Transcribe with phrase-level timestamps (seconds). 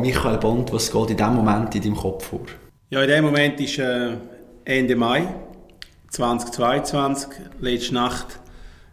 [0.00, 2.40] Michael Bond, was geht in diesem Moment in deinem Kopf vor?
[2.90, 4.12] Ja, in dem Moment ist äh,
[4.64, 5.26] Ende Mai
[6.10, 7.28] 2022,
[7.60, 8.40] letzte Nacht,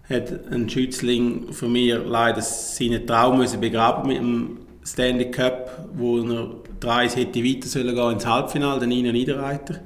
[0.10, 6.52] hat ein Schützling von mir leider seinen Traum begraben mit dem Stanley Cup, wo er
[6.80, 9.80] drei hätte weiter sollen gehen ins Halbfinale, den Nina Niederreiter.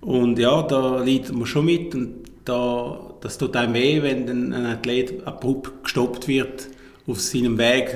[0.00, 4.66] Und ja, da leidet man schon mit und da, das tut einem weh, wenn ein
[4.66, 6.68] Athlet abrupt gestoppt wird
[7.06, 7.94] auf seinem Weg,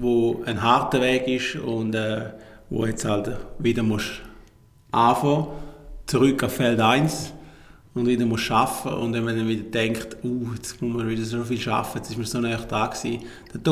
[0.00, 2.30] wo ein harter Weg ist und äh,
[2.68, 4.04] wo jetzt halt wieder muss
[4.92, 5.46] anfangen,
[6.06, 7.32] zurück auf Feld 1
[7.94, 11.24] und wieder muss arbeiten und wenn man dann wieder denkt, uh, jetzt muss man wieder
[11.24, 13.22] so viel arbeiten, jetzt ist man so näher da gewesen,
[13.52, 13.62] dann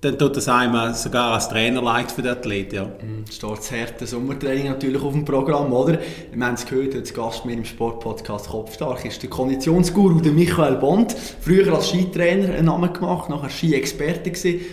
[0.00, 2.84] dann tut das einem sogar als Trainer leid für den Athlet, ja.
[2.84, 5.98] Mhm, steht das harte Sommertraining natürlich auf dem Programm, oder?
[6.32, 10.76] Wir haben es gehört, als Gast mit im Sportpodcast Kopfstark ist der Konditionsguru der Michael
[10.76, 11.16] Bond.
[11.40, 14.30] Früher als Skitrainer einen Namen gemacht, nachher Ski-Experte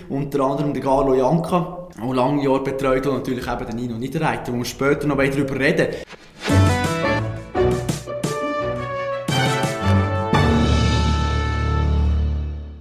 [0.09, 4.53] unter anderem der Carlo Janka, auch lange Jahre betreut und natürlich eben den Nino Niederreiter,
[4.53, 5.87] wo wir später noch darüber reden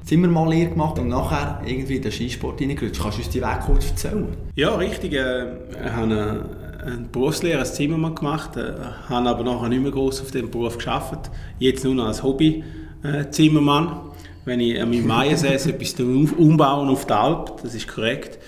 [0.04, 3.00] Zimmermalier gemacht und nachher irgendwie in den Skisport reingerutscht.
[3.00, 4.28] Kannst du uns die Weg kurz erzählen?
[4.54, 5.14] Ja, richtig.
[5.14, 6.44] Äh, ich habe eine,
[6.84, 8.74] eine Berufslehre als Zimmermann gemacht, äh,
[9.08, 11.30] habe aber nachher nicht mehr groß auf dem Beruf geschafft.
[11.58, 12.62] Jetzt nur noch als Hobby
[13.02, 14.12] äh, Zimmermann.
[14.44, 18.38] Wenn ich an meinem Maiensäß etwas umbauen auf der Alp, das ist korrekt.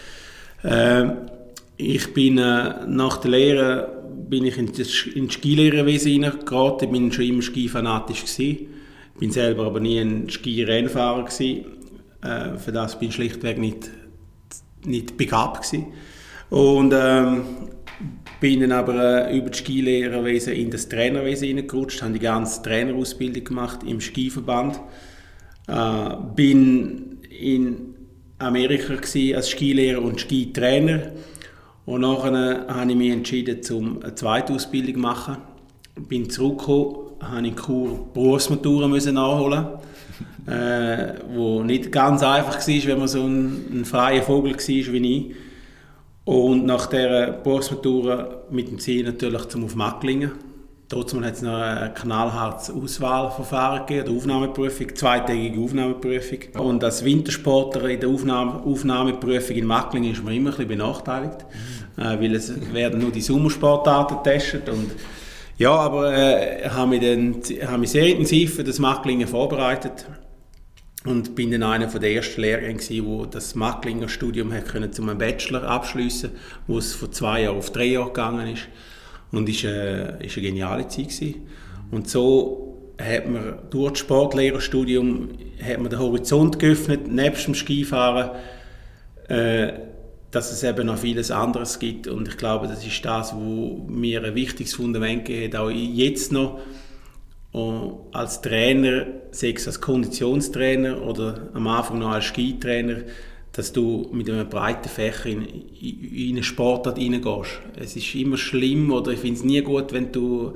[0.62, 1.06] Äh,
[1.78, 3.96] ich bin äh, nach der Lehre
[4.28, 8.66] bin ich in das, in das Skilehrerwesen hineingeraten, bin schon immer skifanatisch ich
[9.18, 11.64] bin selber aber nie ein Skirennfahrer gewesen.
[12.22, 13.90] Äh, für das bin ich schlichtweg nicht,
[14.84, 15.86] nicht begabt gewesen.
[16.50, 17.42] Und ähm,
[18.40, 23.44] bin dann aber äh, über das Skilehrerwesen in das Trainerwesen hineingerutscht, habe die ganze Trainerausbildung
[23.44, 24.80] gemacht im Skiverband.
[25.66, 27.94] Äh, bin in
[28.38, 28.94] Amerika
[29.34, 31.12] als Skilehrer und Skitrainer
[31.86, 35.36] und nachher habe ich mich entschieden, zum eine zweite Ausbildung zu machen.
[36.08, 39.66] Bin zurückgekommen habe ich Kur Berufsmatura müssen nachholen
[40.46, 45.16] äh, wo nicht ganz einfach war, wenn man so ein, ein freier Vogel war wie
[45.16, 45.34] ich.
[46.24, 50.32] Und nach der Berufsmatura mit dem Ziel natürlich zum auf Macklingen.
[50.88, 56.38] Trotzdem hat es noch ein knallhartes Auswahlverfahren gegeben, eine Aufnahmeprüfung, zweitägige Aufnahmeprüfung.
[56.58, 61.44] Und als Wintersportler in der Aufnahme, Aufnahmeprüfung in Macklingen ist man immer ein bisschen benachteiligt,
[61.96, 62.02] mhm.
[62.02, 64.92] äh, weil es werden nur die Sommersportarten getestet und
[65.58, 70.06] ja, aber äh, habe mich, dann, mich sehr intensiv für das Macklingen vorbereitet
[71.06, 75.06] und bin dann einer der ersten Lehrgänge gewesen, wo das Macklinger Studium hat können zum
[75.16, 76.30] Bachelor abschließen,
[76.66, 78.68] wo es von zwei Jahren auf drei Jahre gegangen ist
[79.32, 81.46] und ist, äh, ist eine geniale Zeit gewesen.
[81.90, 85.28] Und so hat man durch das Sportlehrerstudium
[85.62, 88.30] hat man den Horizont geöffnet, nebst dem Skifahren.
[89.28, 89.72] Äh,
[90.30, 92.08] dass es eben noch vieles anderes gibt.
[92.08, 96.60] Und ich glaube, das ist das, wo mir ein wichtiges Fundament hat, auch jetzt noch
[97.56, 103.04] und als Trainer, sei es als Konditionstrainer oder am Anfang noch als Skitrainer,
[103.52, 105.46] dass du mit einem breiten Fächer in,
[105.80, 107.62] in eine Sportart reingehst.
[107.76, 110.52] Es ist immer schlimm oder ich finde es nie gut, wenn du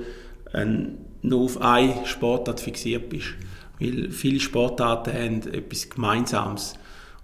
[0.53, 3.33] ein, nur auf eine Sportart fixiert bist.
[3.79, 6.75] Weil viele Sportarten haben etwas Gemeinsames.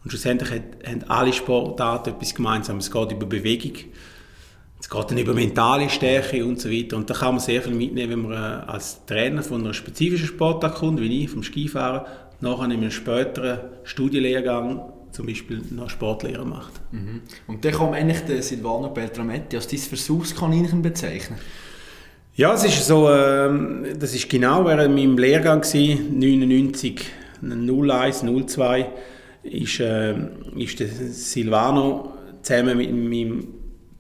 [0.08, 0.50] Und schlussendlich
[0.86, 2.78] haben alle Sportarten etwas gemeinsam.
[2.78, 3.74] Es geht über Bewegung,
[4.80, 6.96] es geht dann über mentale Stärke und so weiter.
[6.96, 10.28] Und da kann man sehr viel mitnehmen, wenn man äh, als Trainer von einer spezifischen
[10.28, 12.06] Sportart kommt, wie ich, vom Skifahren,
[12.40, 16.72] nachher in einem späteren Studienlehrgang zum Beispiel noch Sportlehrer macht.
[16.94, 17.24] Mhm.
[17.48, 21.38] Und dann kann man eigentlich den Silvano Beltrametti als dein Versuchskaninchen bezeichnen?
[22.38, 27.02] Ja, es ist so, äh, das ist genau während meinem Lehrgang gewesen, 99,
[27.42, 28.88] 01, 02
[29.52, 30.16] ist, äh,
[30.58, 33.48] ist der Silvano zusammen mit meinem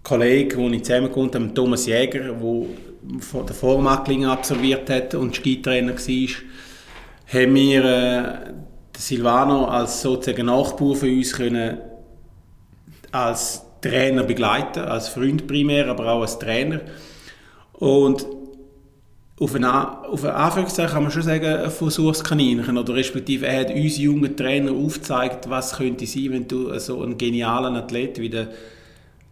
[0.03, 2.65] Kollegen, den ich zusammen gewohnt habe, Thomas Jäger, der
[3.03, 6.29] den Vormackling absolviert hat und Skitrainer war,
[7.33, 8.23] haben wir äh,
[8.97, 11.77] Silvano als sozusagen Nachbar für uns können
[13.11, 16.81] als Trainer begleiten, als Freund primär, aber auch als Trainer.
[17.73, 18.25] Und
[19.39, 22.77] auf einen, auf einen Anführungszeichen kann man schon sagen, ein Versuchskaninchen.
[22.77, 27.17] Oder respektive er hat uns jungen Trainer aufgezeigt, was könnte sein, wenn du so einen
[27.17, 28.49] genialen Athlet wie der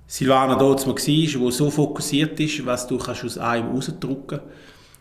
[0.07, 4.39] Silvana Dotzmann war, der so fokussiert ist, was du kannst aus einem rausdrücken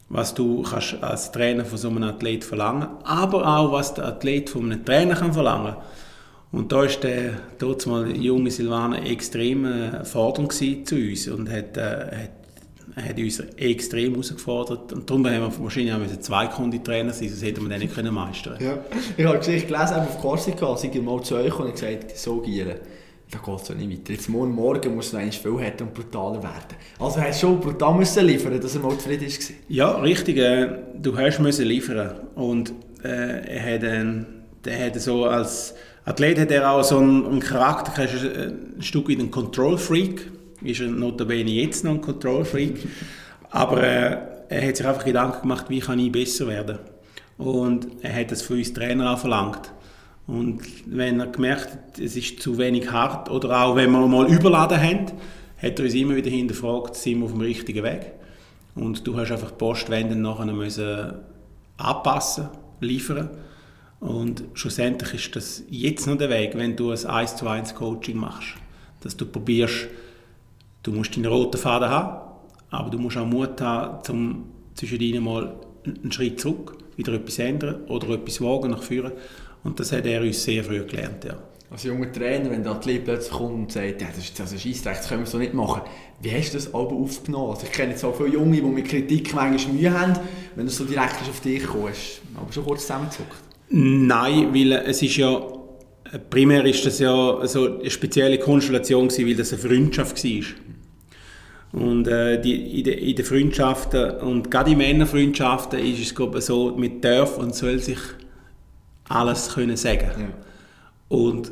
[0.09, 4.51] was du kannst als Trainer von so einem Athlet verlangen aber auch, was der Athlet
[4.51, 5.77] von einem Trainer kann verlangen
[6.53, 7.87] Und da war der dort
[8.17, 12.44] junge Silvana extrem äh, fordernd zu uns und hat, äh, hat
[12.96, 17.62] hat uns extrem herausgefordert und darum haben wir wahrscheinlich auch zwei Konditrainer sein, sonst hätten
[17.62, 18.79] wir den nicht meistern ja.
[19.17, 22.41] Ich habe die Geschichte gelesen auf Korsika, als ich mal zu euch und gesagt so
[22.41, 22.76] gieren.
[23.31, 24.12] da geht es ja nicht weiter.
[24.12, 26.76] Jetzt morgen, morgen muss noch viel härter und brutaler werden.
[26.99, 29.56] Also er hat schon brutal müssen liefern, dass er mal zufrieden war.
[29.69, 30.37] Ja, richtig.
[30.37, 30.69] Äh,
[31.00, 34.05] du hast müssen liefern und äh, er hat, äh,
[34.64, 35.75] der hat so als
[36.05, 38.08] Athlet hat er auch so einen, einen Charakter, er
[38.76, 40.31] ein Stück wie ein Control-Freak,
[40.65, 42.87] ist er notabene jetzt noch ein Control-Freak,
[43.51, 44.19] aber äh,
[44.49, 46.79] er hat sich einfach Gedanken gemacht, wie kann ich besser werden.
[47.39, 49.73] Und er hat das von uns Trainer auch verlangt.
[50.27, 54.27] Und wenn er gemerkt hat, es ist zu wenig hart oder auch wenn wir mal
[54.33, 55.07] überladen haben,
[55.61, 58.13] hat er uns immer wieder hinterfragt, sind wir auf dem richtigen Weg.
[58.75, 61.15] Und du hast einfach die Postwände nachher müssen
[61.77, 62.49] anpassen,
[62.81, 63.31] liefern.
[64.01, 68.17] Und schlussendlich ist das jetzt noch der Weg, wenn du ein 1 zu 1 Coaching
[68.17, 68.55] machst.
[69.01, 69.89] Dass du probierst,
[70.85, 72.21] du musst deinen roten Faden haben,
[72.71, 74.45] aber du musst auch Mut haben, um
[74.75, 79.13] zwischen ihnen mal einen Schritt zurück, wieder etwas ändern oder etwas wagen nach vorne.
[79.65, 81.37] Und das hat er uns sehr früh gelernt, ja.
[81.71, 84.63] Als junger Trainer, wenn der Athlet plötzlich kommt und sagt, ja, das ist, das ist
[84.63, 85.83] Scheissdreck, das können wir so nicht machen.
[86.21, 87.51] Wie hast du das aber aufgenommen?
[87.51, 90.13] Also ich kenne jetzt auch viele Junge, die mit Kritik manchmal Mühe haben,
[90.55, 92.21] wenn du so direkt auf dich kommst.
[92.37, 93.33] Aber schon kurz zusammengezuckt.
[93.71, 95.43] Nein, weil es ist ja,
[96.31, 100.45] primär ist das ja so eine spezielle Konstellation gewesen, weil das eine Freundschaft war.
[101.75, 106.38] Und äh, die, in, den, in den Freundschaften, und gerade in Männerfreundschaften, ist es glaube
[106.38, 107.99] ich, so, man darf und soll sich
[109.09, 110.11] alles können sagen.
[110.19, 110.29] Ja.
[111.09, 111.50] Und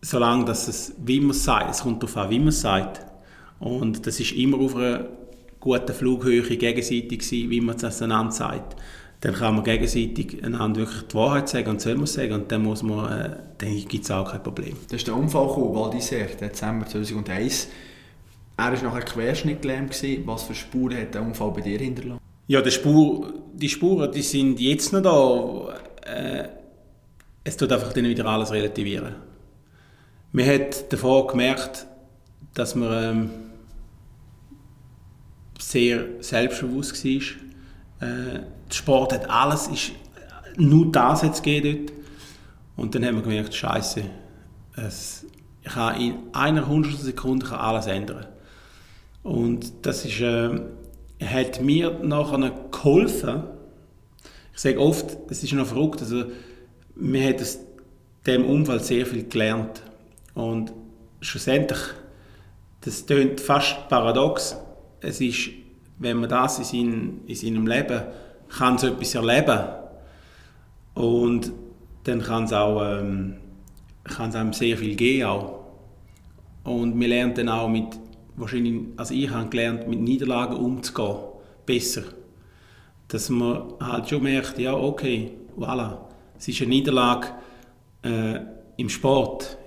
[0.00, 3.04] solange dass es, wie man es sagt, es kommt darauf an, wie man es sagt.
[3.58, 5.06] Und das ist immer auf einer
[5.58, 8.76] guten Flughöhe gegenseitig gewesen, wie man es einander sagt.
[9.22, 12.62] Dann kann man gegenseitig einander wirklich die Wahrheit sagen und soll man sagen und dann
[12.62, 14.76] muss man, äh, dann gibt es auch kein Problem.
[14.88, 17.66] Das ist der Unfall gekommen, Val d'Isère, Dezember 2001.
[18.58, 19.94] Er war nachher querschnittgelähmt.
[20.26, 22.20] Was für Spuren hat der Unfall bei dir hinterlassen?
[22.48, 26.10] Ja, die, Spur, die Spuren die sind jetzt noch da.
[26.12, 26.48] Äh,
[27.44, 29.14] es tut einfach dann wieder alles relativieren.
[30.32, 31.86] Man hat davor gemerkt,
[32.54, 33.30] dass man ähm,
[35.60, 38.08] sehr selbstbewusst war.
[38.08, 39.92] Äh, der Sport hat alles, ist,
[40.56, 41.96] nur das jetzt geht dort.
[42.76, 44.02] Und dann haben wir gemerkt, Scheiße,
[44.76, 45.24] es,
[45.98, 48.26] in einer Hundertstel Sekunde alles ändern.
[49.28, 50.58] Und das ist, äh,
[51.22, 53.42] hat mir nachher geholfen.
[54.54, 56.24] Ich sage oft, es ist noch verrückt, also
[56.94, 57.58] mir hat aus
[58.26, 59.82] dem Umfeld sehr viel gelernt.
[60.32, 60.72] Und
[61.20, 61.78] schlussendlich,
[62.80, 64.56] das klingt fast paradox,
[65.00, 65.50] es ist,
[65.98, 68.04] wenn man das in, sein, in seinem Leben
[68.48, 69.60] kann so etwas erleben
[70.94, 71.52] und
[72.04, 73.36] dann kann es auch ähm,
[74.04, 75.66] kann einem sehr viel auch.
[76.64, 77.98] Und wir lernen dann auch mit,
[78.38, 81.16] wahrscheinlich, also ich habe gelernt, mit Niederlagen umzugehen,
[81.66, 82.04] besser.
[83.08, 85.98] Dass man halt schon merkt, ja okay, voilà,
[86.38, 87.28] es ist eine Niederlage
[88.02, 88.40] äh,
[88.76, 89.58] im Sport,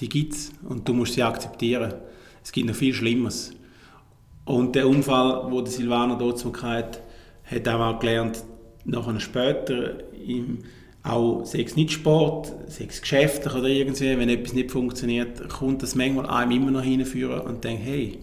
[0.00, 1.94] die gibt es und du musst sie akzeptieren.
[2.42, 3.52] Es gibt noch viel Schlimmes.
[4.44, 7.00] Und der Unfall, wo der Silvano dort hatte,
[7.44, 8.44] hat auch gelernt,
[8.84, 10.58] nachher später, im,
[11.02, 16.26] auch sechs nicht Sport, sechs geschäftlich oder irgendwie, wenn etwas nicht funktioniert, kommt das manchmal
[16.26, 18.18] einem immer noch hinführen und denkt, hey,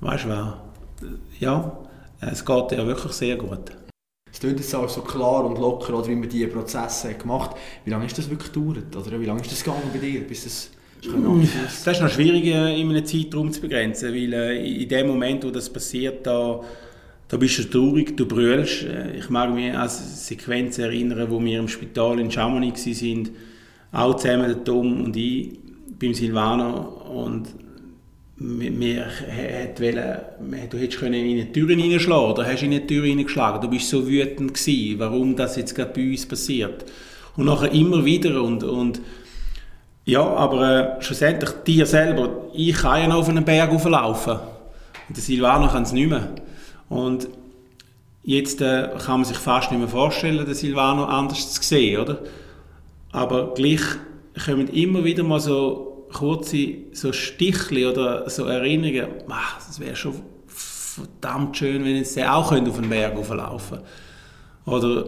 [0.00, 0.54] weißt du was,
[1.38, 1.78] ja,
[2.20, 3.72] es geht ja wirklich sehr gut.
[4.30, 7.58] Es klingt jetzt auch so klar und locker, oder wie man diese Prozesse gemacht hat.
[7.84, 8.94] Wie lange ist das wirklich gedauert?
[8.94, 10.70] Oder wie lange ist das gegangen bei dir, bis das
[11.84, 15.44] das ist noch schwierig, äh, in einem Zeitraum zu begrenzen, weil äh, in dem Moment,
[15.44, 16.60] wo das passiert, da,
[17.28, 18.84] da bist du traurig, du brüllst.
[18.84, 23.30] Äh, ich mag mich an Sequenzen erinnern, wo wir im Spital in Chamonix waren,
[23.92, 25.58] auch zusammen, der Tom und ich,
[25.98, 27.02] beim Silvano.
[27.12, 27.48] Und
[28.38, 29.06] wir,
[29.78, 33.60] wollen, du hättest in eine Tür reinschlagen oder hast in eine Tür reingeschlagen.
[33.62, 36.84] Du bist so wütend gewesen, warum das jetzt gerade bei uns passiert.
[37.36, 39.00] Und nachher immer wieder und, und
[40.04, 44.34] ja, aber äh, schlussendlich dir selber, ich kann ja noch auf einen Berg hochlaufen
[45.08, 46.30] und der Silvano kann es nicht mehr.
[46.88, 47.28] Und
[48.22, 52.18] jetzt äh, kann man sich fast nicht mehr vorstellen, den Silvano anders zu sehen, oder?
[53.12, 53.80] Aber gleich
[54.44, 60.14] kommen immer wieder mal so kurze so Stichli oder so Erinnerungen, ach, das wäre schon
[60.46, 63.80] verdammt schön, wenn jetzt der auch auf den Berg hochlaufen
[64.64, 65.04] Oder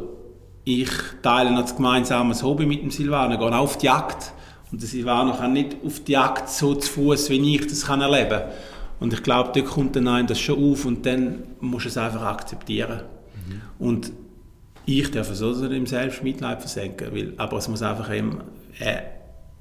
[0.65, 0.91] ich
[1.23, 4.33] teile noch das gemeinsame Hobby mit dem Silvano, gehe auf die Jagd.
[4.71, 8.03] Und der Silvano kann nicht auf die Jagd so zu Fuß, wie ich das kann
[8.03, 8.51] erleben kann.
[9.01, 11.97] Und ich glaube, dort kommt dann einem das schon auf und dann muss du es
[11.97, 13.03] einfach akzeptieren.
[13.47, 13.61] Mhm.
[13.79, 14.13] Und
[14.87, 18.39] ich darf es also im Selbstmitleid versenken, weil, aber es muss einfach eben,
[18.79, 18.97] äh,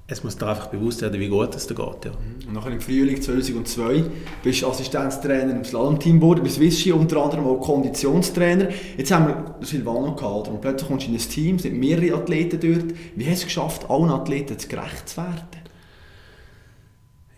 [0.07, 2.05] es muss dir einfach bewusst werden, wie gut es dir geht.
[2.05, 2.11] Ja.
[2.47, 4.05] Und nachher im Frühling 2002
[4.41, 8.69] bist du Assistenztrainer im Slalom-Team geworden, bist Vichy unter anderem auch Konditionstrainer.
[8.95, 12.15] Jetzt haben wir Silvano gehabt und plötzlich kommst du in ein Team, es sind mehrere
[12.15, 12.97] Athleten dort.
[13.15, 15.67] Wie hast du es geschafft, allen Athleten gerecht zu werden?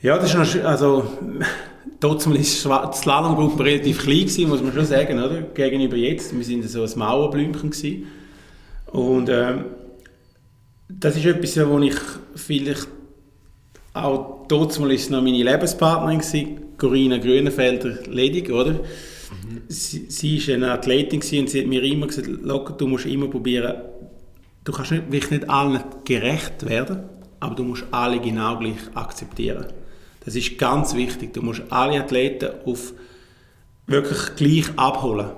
[0.01, 1.05] Ja, das ist noch, also,
[1.99, 5.41] Trotzdem war die Slalomgruppe relativ klein, gewesen, muss man schon sagen, oder?
[5.41, 6.33] gegenüber jetzt.
[6.33, 7.69] Wir waren so ein Mauerblümchen.
[7.71, 8.07] Gewesen.
[8.87, 9.65] Und ähm,
[10.87, 11.95] das ist etwas, wo ich
[12.35, 12.87] vielleicht
[13.93, 18.73] auch trotzdem noch meine Lebenspartnerin gewesen, Corinna Grünenfelder Ledig, oder?
[18.73, 19.61] Mhm.
[19.67, 23.27] Sie, sie ist eine Athletin und sie hat mir immer gesagt, locker, du musst immer
[23.27, 23.75] probieren,
[24.63, 27.03] du kannst nicht, wirklich nicht allen gerecht werden,
[27.39, 29.65] aber du musst alle genau gleich akzeptieren.
[30.25, 31.33] Das ist ganz wichtig.
[31.33, 32.93] Du musst alle Athleten auf
[33.87, 35.31] wirklich gleich abholen.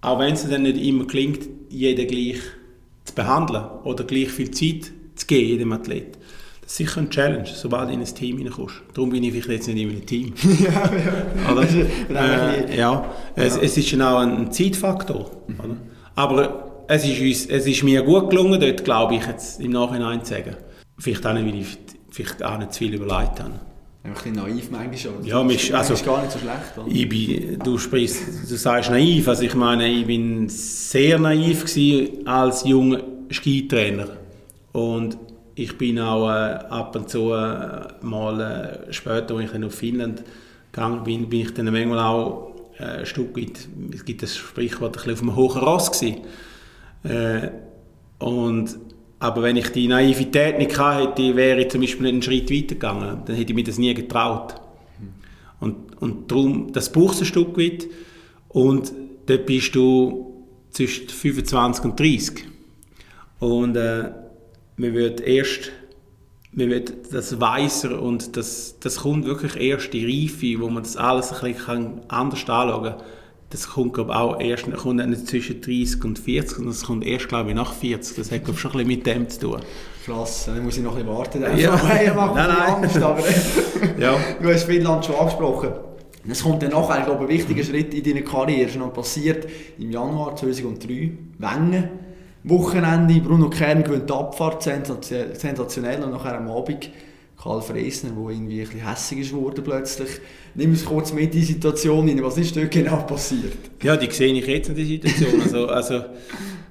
[0.00, 2.40] Auch wenn es dann nicht immer gelingt, jeden gleich
[3.04, 6.18] zu behandeln oder gleich viel Zeit zu geben, jedem Athlet.
[6.62, 8.76] Das ist sicher eine Challenge, sobald du in ein Team hineinkommst.
[8.94, 10.32] Darum bin ich vielleicht jetzt nicht in einem Team.
[10.60, 11.52] ja, ja.
[11.52, 11.68] Oder?
[12.10, 13.14] äh, ja.
[13.34, 15.30] Es, es ist auch ein Zeitfaktor.
[15.48, 15.76] Mhm.
[16.14, 20.24] Aber es ist, uns, es ist mir gut gelungen, dort glaube ich jetzt im Nachhinein
[20.24, 20.56] zu sagen.
[20.98, 21.78] Vielleicht auch nicht, weil ich
[22.12, 23.60] vielleicht auch nicht zu viel überlegt habe.
[24.04, 25.24] Ein bisschen naiv manchmal schon.
[25.24, 26.76] Ja, mich, also, ist gar nicht so schlecht.
[26.76, 26.88] Oder?
[26.88, 31.64] Ich bin, du, sprichst, du sagst naiv, also ich meine, ich bin sehr naiv
[32.24, 33.00] als junger
[33.30, 34.08] Skitrainer.
[34.72, 35.16] Und
[35.54, 38.40] ich bin auch äh, ab und zu äh, mal
[38.88, 40.24] äh, später, als ich dann auf Finnland
[40.72, 44.96] gegangen bin, bin ich dann manchmal auch äh, ein Stück weit, es gibt das Sprichwort,
[44.96, 46.22] ein bisschen auf einem hohen Ross gewesen.
[47.04, 47.50] Äh,
[48.18, 48.78] und
[49.22, 52.74] aber wenn ich die Naivität nicht gehabt hätte, wäre ich zum Beispiel einen Schritt weiter
[52.74, 53.22] gegangen.
[53.24, 54.56] Dann hätte ich mir das nie getraut.
[55.60, 57.86] Und, und darum, das brauchst du ein Stück weit.
[58.48, 58.92] Und
[59.26, 62.46] dort bist du zwischen 25 und 30.
[63.38, 64.10] Und äh,
[64.76, 65.70] man wird erst,
[66.50, 70.96] man wird das weiser und das, das kommt wirklich erst die Reife, wo man das
[70.96, 73.02] alles ein bisschen anders anschauen kann
[73.52, 77.28] das kommt glaube auch erst kommt nicht zwischen 30 und 40, sondern das kommt erst
[77.28, 78.16] glaube ich nach 40.
[78.16, 79.60] Das hat glaube schon ein bisschen mit dem zu tun.
[80.06, 81.40] Krass, dann muss ich noch ein bisschen warten.
[81.42, 81.58] Dann.
[81.58, 82.74] Ja, hey, macht nein, nein.
[82.74, 83.22] Angst, aber
[83.98, 84.16] ja.
[84.40, 85.70] du hast Finnland schon angesprochen.
[86.28, 89.46] Es kommt dann nachher, ich glaube, ein wichtiger Schritt in deiner Karriere ist noch passiert
[89.78, 91.12] im Januar 2003.
[91.38, 91.88] Wengen,
[92.44, 96.90] Wochenende, Bruno Kern gewinnt die Abfahrt, sensationell und nachher am Abend
[97.42, 100.10] Karl Freisner, der irgendwie ein bisschen hässig ist worden plötzlich.
[100.54, 102.22] Nimm uns kurz mit in die Situation rein.
[102.22, 103.56] Was ist dort genau passiert?
[103.82, 105.40] Ja, die sehe ich jetzt in die Situation.
[105.42, 106.04] also, also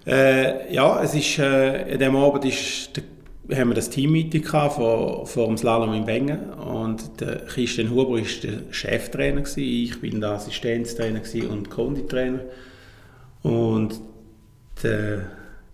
[0.07, 5.27] äh, ja, es ist, äh, an diesem Abend ist, der, haben wir das Team-Meeting vor,
[5.27, 9.59] vor dem Slalom in Wengen und der Christian Huber war der Cheftrainer gewesen.
[9.59, 12.45] ich bin der Assistenztrainer und Konditrainer
[13.43, 13.99] und
[14.81, 15.25] der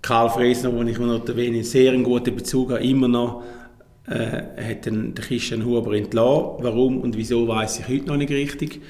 [0.02, 3.44] Karl Freisner, wo ich noch einen sehr guten Bezug habe, immer noch
[4.08, 6.56] äh, hat der Christian Huber entlassen.
[6.60, 8.82] Warum und wieso weiß ich heute noch nicht richtig.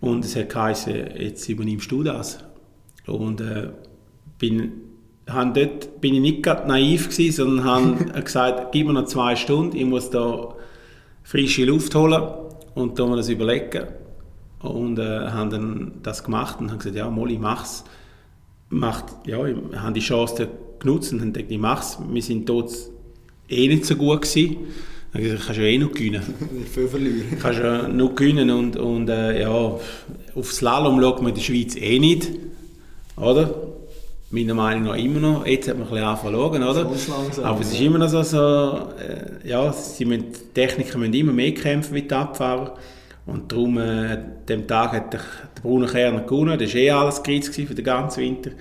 [0.00, 2.38] Und es hat geheißen, jetzt übernimmst du das.
[3.06, 3.70] Und äh,
[4.38, 4.72] bin,
[5.26, 9.76] dort bin ich nicht gerade naiv gewesen, sondern habe gesagt, gib mir noch zwei Stunden,
[9.76, 10.54] ich muss da
[11.22, 12.22] frische Luft holen
[12.74, 13.86] und da das überlegen.
[14.60, 17.84] Und äh, haben dann das gemacht und haben gesagt, ja, Molly, mach's.
[18.68, 21.98] Macht, ja, ich habe die Chance genutzt und habe gedacht, ich mach's.
[22.08, 22.72] Wir sind dort
[23.48, 24.56] eh nicht so gut gewesen.
[25.12, 26.22] Dann gesagt, kannst ja eh noch gewinnen.
[26.72, 27.38] Viel verlieren.
[27.40, 31.76] Kannst ja noch gewinnen und, und äh, ja, auf Slalom schaut man in der Schweiz
[31.76, 32.30] eh nicht,
[33.16, 33.54] oder?
[34.30, 35.46] Meiner Meinung nach immer noch.
[35.46, 36.84] Jetzt hat man ein bisschen angefangen oder?
[36.84, 41.12] Langsam, Aber es ist immer noch so, so äh, ja, sie müssen, die Techniker müssen
[41.12, 42.70] immer mehr kämpfen mit den Abfahrern.
[43.26, 44.18] Und darum, äh,
[44.48, 45.20] dem Tag hat der,
[45.54, 46.58] der Bruno Kerner gewonnen.
[46.58, 48.52] Das war eh alles gereizt für den ganzen Winter.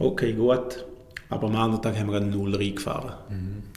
[0.00, 0.84] Okay, gut.
[1.28, 3.12] Aber am anderen Tag haben wir einen Nuller eingefahren.
[3.30, 3.69] Mhm.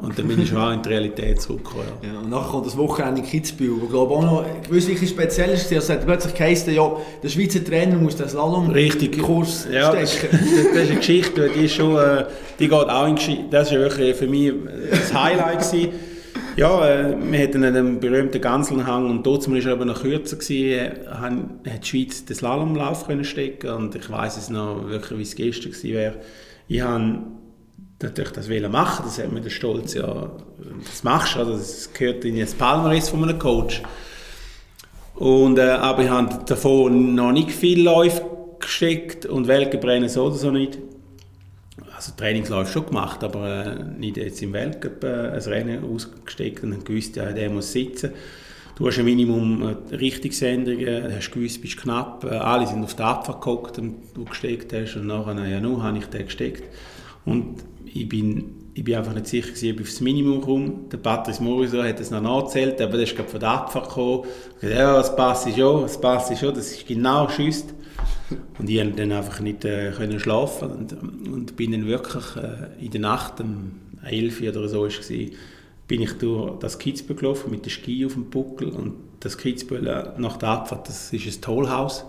[0.00, 1.84] Und dann bin ich schon auch in die Realität zurückgekommen.
[2.02, 2.12] Ja.
[2.12, 2.18] ja.
[2.18, 5.70] und nachher kommt das Wochenende in Kitzbühel, wo glaube auch noch gewiss wirklich speziell ist.
[5.70, 10.28] Es hat plötzlich geheißen, ja, der Schweizer Trainer muss den Slalom-Kurs ja, stecken.
[10.32, 12.24] Das, das, ist eine Geschichte, die, ist schon, äh,
[12.58, 13.44] die geht auch in Geschichte.
[13.50, 14.52] Das war wirklich für mich
[14.90, 15.60] das Highlight.
[15.60, 15.88] Gewesen.
[16.56, 20.36] Ja, äh, wir hatten einen berühmten Ganselhang und dort war er aber noch kürzer.
[20.36, 25.22] Gewesen, hat die Schweiz den Slalomlauf können stecken und ich weiß es noch wirklich, wie
[25.22, 26.14] es gestern gewesen wäre.
[26.68, 27.22] Ich habe
[28.02, 30.30] natürlich das machen das hat mir der Stolz ja,
[30.84, 33.82] das machst du, also das gehört in das Palmares von einem Coach.
[35.14, 38.22] Und, äh, aber ich habe davon noch nicht viel Läufe
[38.58, 40.78] gesteckt und Weltcuprennen so oder so nicht.
[41.94, 46.84] Also Trainingsläufe schon gemacht, aber äh, nicht jetzt im Weltcup äh, ein Rennen ausgesteckt und
[46.84, 48.12] gewusst, ja, der muss sitzen.
[48.76, 53.02] Du hast ein Minimum äh, Richtungsänderungen, hast gewusst, bist knapp, äh, alle sind auf die
[53.02, 56.64] Abfahrt geguckt, die du gesteckt hast und nachher, ja, nur habe ich den gesteckt.
[57.24, 60.72] Und ich bin, ich bin einfach nicht sicher gewesen, ob ich aufs Minimum komme.
[60.90, 64.24] Der Patrice Moriso hat es noch nachgezählt, aber der ist gerade von der Abfahrt gekommen.
[64.56, 67.74] Ich gesagt, ja, das passt schon, das passt schon, das ist genau schüsst.
[68.58, 70.92] Und ich konnte dann einfach nicht äh, können schlafen und,
[71.30, 73.72] und bin dann wirklich äh, in der Nacht, um
[74.04, 78.14] 11 oder so war es, bin ich durch das Kitzbühel gelaufen mit dem Ski auf
[78.14, 82.06] dem Buckel und das Kitzbühel nach der Abfahrt, das ist ein Tollhaus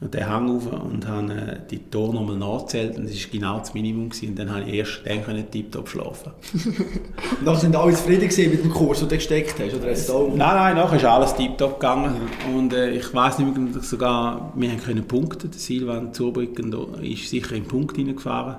[0.00, 3.58] und der Hang rauf und habe äh, die Tore nochmal nachgezählt und das war genau
[3.58, 4.28] das Minimum gewesen.
[4.30, 6.32] und dann habe ich erst dann können tiptop schlafen.
[6.54, 9.74] und dann sind alle zufrieden mit dem Kurs, den du gesteckt hast?
[9.74, 10.28] Oder hast auch...
[10.28, 12.56] Nein, nein, nachher ist alles tiptop gegangen ja.
[12.56, 17.28] und äh, ich weiß nicht mehr, sogar, wir haben können punkten, der Silvan Zurbrücken ist
[17.28, 18.56] sicher in den Punkt hineingefahren.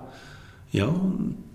[0.72, 0.94] Ja,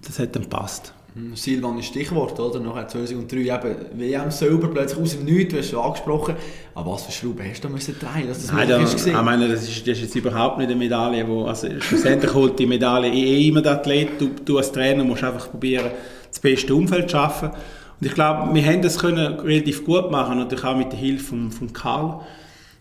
[0.02, 0.94] das hat dann gepasst.
[1.34, 2.58] Silvan ist Stichwort, oder?
[2.58, 6.34] Nachher 2003 eben WM selber plötzlich aus dem Nichts, du hast schon angesprochen.
[6.74, 9.48] Aber was für Schrauben hast du da müssen drehen, dass das Nein, da, ich meine,
[9.48, 13.12] das ist, das ist jetzt überhaupt nicht eine Medaille, wo, also schlussendlich holt die Medaille
[13.12, 14.20] eh immer der Athlet.
[14.20, 15.92] Du, du als Trainer musst einfach probieren,
[16.28, 17.50] das beste Umfeld zu schaffen.
[17.50, 21.26] Und ich glaube, wir haben das können relativ gut machen, natürlich auch mit der Hilfe
[21.26, 22.22] von, von Karl.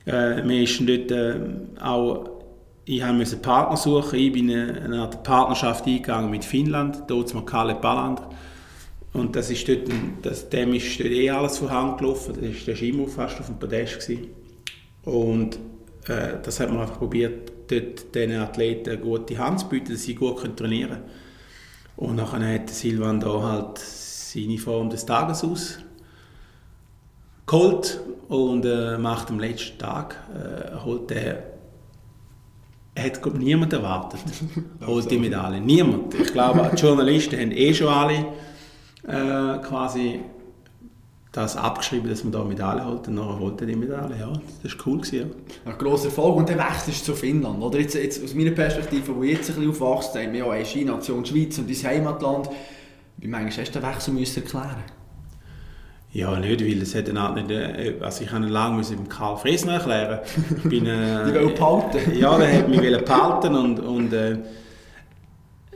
[0.06, 1.36] Äh, wir sind dort äh,
[1.80, 2.33] auch
[2.86, 4.20] ich musste Partner suchen.
[4.20, 8.22] Ich bin eine, eine Art Partnerschaft eingegangen mit Finnland, dort mit Kalle Balland.
[9.14, 9.88] Und das ist dort,
[10.22, 12.36] das, dem ist dort eh alles von Hand gelaufen.
[12.42, 14.00] Das war immer fast auf dem Podest.
[14.00, 14.28] Gewesen.
[15.06, 15.56] Und
[16.08, 20.04] äh, das hat man einfach probiert, dort diesen Athleten eine gute Hand zu bieten, dass
[20.04, 21.04] sie gut trainieren können.
[21.96, 25.80] Und dann hat Silvan da halt seine Form des Tages aus
[27.46, 28.00] geholt
[28.30, 31.53] und äh, macht am letzten Tag äh, holt er
[32.98, 34.20] hat glaub, niemand erwartet,
[34.86, 35.60] holt die Medaille.
[35.60, 36.14] Niemand.
[36.14, 38.26] Ich glaube, die Journalisten haben eh schon alle
[39.08, 40.20] äh, quasi
[41.32, 44.16] das abgeschrieben, dass man da eine Medaille holt und dann holt er die Medaille.
[44.20, 45.02] Ja, das war cool.
[45.02, 45.32] Gewesen,
[45.66, 45.72] ja.
[45.72, 47.62] Ein grosser Erfolg und dann wechselst du zu Finnland.
[47.62, 50.50] Oder jetzt, jetzt aus meiner Perspektive, wo ich jetzt ein bisschen aufwachst, haben wir ja
[50.52, 52.50] eine Ski-Nation Schweiz und dein Heimatland.
[53.18, 54.84] Wie meinst du, hast du den Wechsel müssen erklären
[56.14, 59.36] ja, nicht, weil es hat eine nicht, äh, also ich habe lange müssen mit Karl
[59.36, 60.20] Fresner erklären.
[60.58, 62.16] Ich bin, äh, Die wollen behalten?
[62.20, 64.38] Ja, der hat mich behalten und, und äh,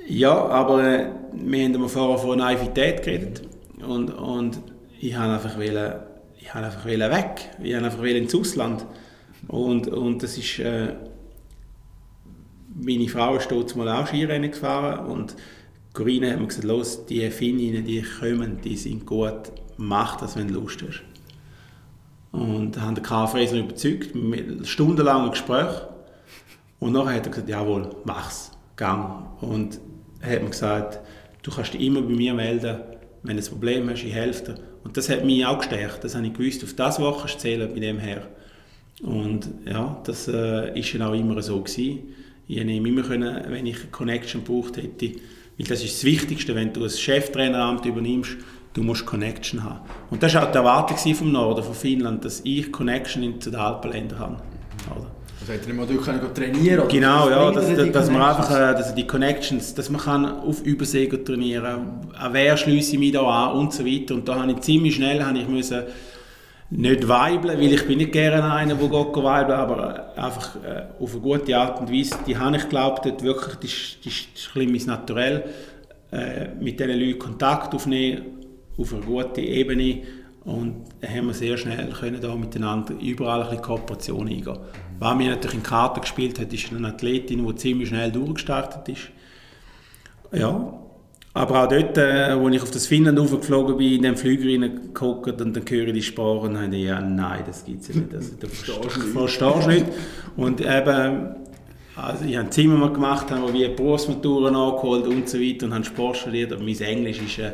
[0.08, 3.42] ja, aber äh, wir haben vorher von Naivität geredet
[3.86, 4.60] und, und
[5.00, 5.94] ich habe einfach wollen,
[6.40, 8.86] ich habe einfach wollen weg, ich habe einfach ins Ausland
[9.48, 10.94] und, und das ist, äh,
[12.76, 15.36] meine Frau ist dort mal auch Skirennen gefahren und
[15.94, 20.48] Corinne hat mir gesagt, los, die Finninnen, die kommen, die sind gut mach das, wenn
[20.48, 21.04] du Lust hast.
[22.32, 25.70] Und haben den Karl Fräser überzeugt, mit stundenlangen Gespräch.
[26.80, 29.28] Und nachher hat er gesagt, jawohl, mach's, gang.
[29.42, 29.80] Und
[30.22, 31.00] er hat mir gesagt,
[31.42, 32.78] du kannst dich immer bei mir melden,
[33.24, 34.56] wenn du ein Problem hast, ich helfe dir.
[34.84, 37.80] Und das hat mich auch gestärkt, das habe ich gewusst, auf das Woche zählen bei
[37.80, 38.28] dem her.
[39.02, 42.16] Und ja, das äh, ist auch immer so gewesen.
[42.48, 45.12] Ich konnte immer können, wenn ich eine Connection gebraucht hätte,
[45.58, 48.38] weil das ist das Wichtigste, wenn du ein Cheftraineramt übernimmst,
[48.78, 49.80] du musst Connection haben.
[50.12, 53.60] Und das war auch die Erwartung vom Norden, von Finnland, dass ich Connection zu den
[53.60, 54.36] Alpenländern habe.
[54.96, 55.08] Oder?
[55.42, 58.74] Also hätte man durch können trainieren oder Genau, ja, dass, dass, dass man einfach äh,
[58.74, 63.14] dass die Connections, dass man kann auf Übersee trainieren kann, an wer schließe ich mich
[63.14, 64.14] da an und so weiter.
[64.14, 65.84] Und da habe ich ziemlich schnell habe ich müssen
[66.70, 71.14] nicht weibeln, weil ich bin nicht gerne einer, der geht weibeln, aber einfach äh, auf
[71.14, 74.72] eine gute Art und Weise, die habe ich geglaubt, wirklich, das ist, das ist ein
[74.72, 75.44] bisschen mein Naturell,
[76.12, 78.37] äh, mit diesen Leuten Kontakt aufnehmen,
[78.78, 80.04] auf eine gute Ebene
[80.48, 84.58] und haben wir sehr schnell können da miteinander überall ein bisschen Kooperation eingehen.
[85.00, 89.10] Was mir natürlich in Karten gespielt hat, ist eine Athletin, die ziemlich schnell durchgestartet ist.
[90.32, 90.74] Ja,
[91.34, 95.42] aber auch dort, äh, wo ich auf das Finnland aufgeflogen bin, in den Flüger reingeguckt
[95.42, 98.14] und dann höre ich die Sprache und dann ja, nein, das gibt es ja nicht.
[98.14, 99.86] Also, du verstehst nicht.
[100.36, 101.36] Und eben,
[101.96, 105.84] also ich habe ein Zimmer gemacht, habe wie Berufsmaturen nachgeholt und so weiter und habe
[105.84, 107.40] Sport studiert, aber mein Englisch ist...
[107.40, 107.52] Äh,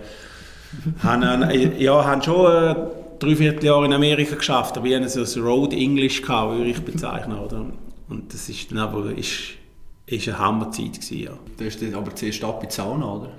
[1.04, 2.76] haben, ja, haben schon äh,
[3.20, 6.82] drei Vierteljahr in Amerika geschafft, aber ich hatte so ein Road English, gehabt, würde ich
[6.82, 7.38] bezeichnen.
[7.38, 7.66] Oder?
[8.10, 9.54] Und das ist dann aber ist,
[10.06, 10.94] ist eine Hammerzeit.
[10.94, 11.32] Gewesen, ja.
[11.58, 13.30] Du hast aber zuerst ab in die Sauna, oder?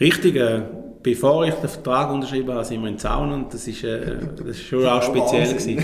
[0.00, 0.62] Richtig, äh,
[1.02, 4.16] bevor ich den Vertrag unterschrieben habe, sind wir in die Sauna und das ist, äh,
[4.36, 5.48] das ist schon auch speziell.
[5.48, 5.82] Gewesen.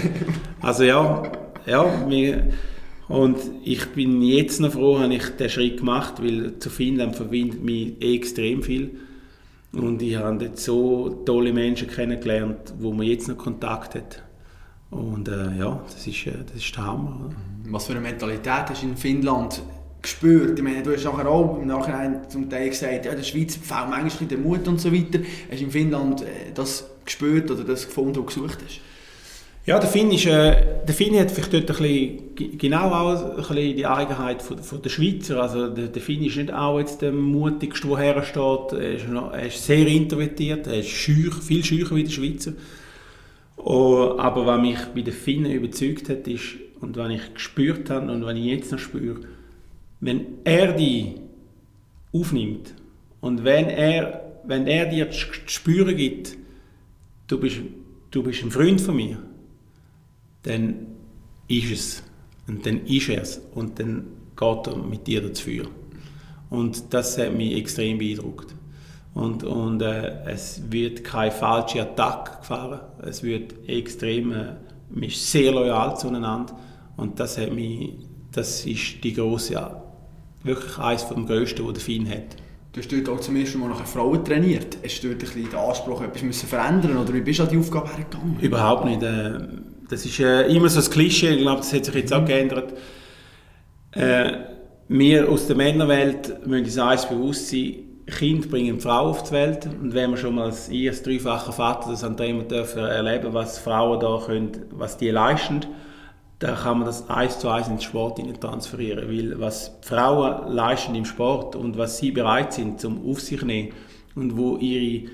[0.60, 1.22] Also ja,
[1.66, 2.48] ja wir,
[3.08, 7.62] und ich bin jetzt noch froh, dass ich den Schritt gemacht, weil zu Finnland verbindet
[7.62, 8.90] mich extrem viel.
[9.72, 14.22] Und ich habe dort so tolle Menschen kennengelernt, wo man jetzt noch Kontakt hat.
[14.90, 17.26] Und äh, ja, das ist, äh, das ist der Hammer.
[17.26, 17.36] Oder?
[17.66, 19.62] Was für eine Mentalität hast du in Finnland
[20.02, 20.58] gespürt?
[20.58, 23.90] Ich meine, du hast nachher auch im Nachhinein zum Teil gesagt, ja, der Schweiz fehlt
[23.90, 25.20] manchmal den Mut und so weiter.
[25.48, 28.80] Hast du in Finnland äh, das gespürt oder das gefunden, du gesucht hast?
[29.66, 31.76] Ja, der Finn, ist, äh, der Finn hat vielleicht dort ein
[32.34, 35.42] bisschen, genau auch ein bisschen die Eigenheit von, von der Schweizer.
[35.42, 38.72] Also der, der Finn ist nicht auch jetzt der mutigste, der hersteht.
[38.72, 42.52] Er ist, noch, er ist sehr introvertiert, er ist schüch, viel schücher wie der Schweizer.
[43.58, 48.10] Oh, aber was mich bei den Finnen überzeugt hat, ist, und was ich gespürt habe
[48.10, 49.20] und was ich jetzt noch spüre,
[50.00, 51.16] wenn er die
[52.14, 52.74] aufnimmt
[53.20, 56.38] und wenn er, wenn er dir zu spüren gibt,
[57.26, 57.58] du bist,
[58.10, 59.18] du bist ein Freund von mir,
[60.42, 60.86] dann
[61.48, 62.02] ist es.
[62.46, 63.40] Und dann ist er es.
[63.54, 65.50] Und dann geht er mit dir dazu.
[66.48, 68.54] Und das hat mich extrem beeindruckt.
[69.14, 72.80] Und, und äh, es wird keine falsche Attacke gefahren.
[73.02, 74.52] Es wird extrem, äh,
[74.88, 76.56] man ist sehr loyal zueinander.
[76.96, 77.94] Und das hat mich,
[78.32, 79.82] das ist die große, ja,
[80.42, 82.36] wirklich eines vom Größten, was der Finn hat.
[82.72, 84.78] Du hast dort auch zum ersten Mal nach Frauen trainiert.
[84.84, 87.48] Hast du dort ein bisschen den Anspruch, etwas müssen verändern oder wie bist du an
[87.48, 88.38] die Aufgabe hergegangen?
[88.40, 89.02] Überhaupt nicht.
[89.02, 89.40] Äh,
[89.90, 92.72] das ist äh, immer so ein Klischee, ich glaube, das hat sich jetzt auch geändert.
[93.92, 94.32] Äh,
[94.88, 97.74] wir aus der Männerwelt müssen uns eines bewusst sein,
[98.06, 99.66] Kinder bringen Frauen auf die Welt.
[99.66, 103.32] Und wenn wir schon mal als ich, als dreifacher Vater, das an dem dürfen erleben,
[103.32, 105.66] was Frauen da können, was die leisten,
[106.38, 110.94] dann kann man das eins zu eins in den Sport transferieren, weil was Frauen leisten
[110.94, 113.72] im Sport und was sie bereit sind zum auf sich nehmen
[114.14, 115.08] und wo ihre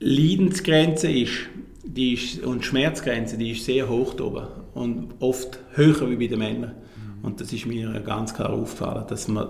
[0.00, 1.48] Leidensgrenze ist,
[1.84, 6.38] die ist und Schmerzgrenze, die ist sehr hoch oben und oft höher wie bei den
[6.38, 6.74] Männern.
[7.22, 9.48] Und das ist mir ganz klar aufgefallen, dass man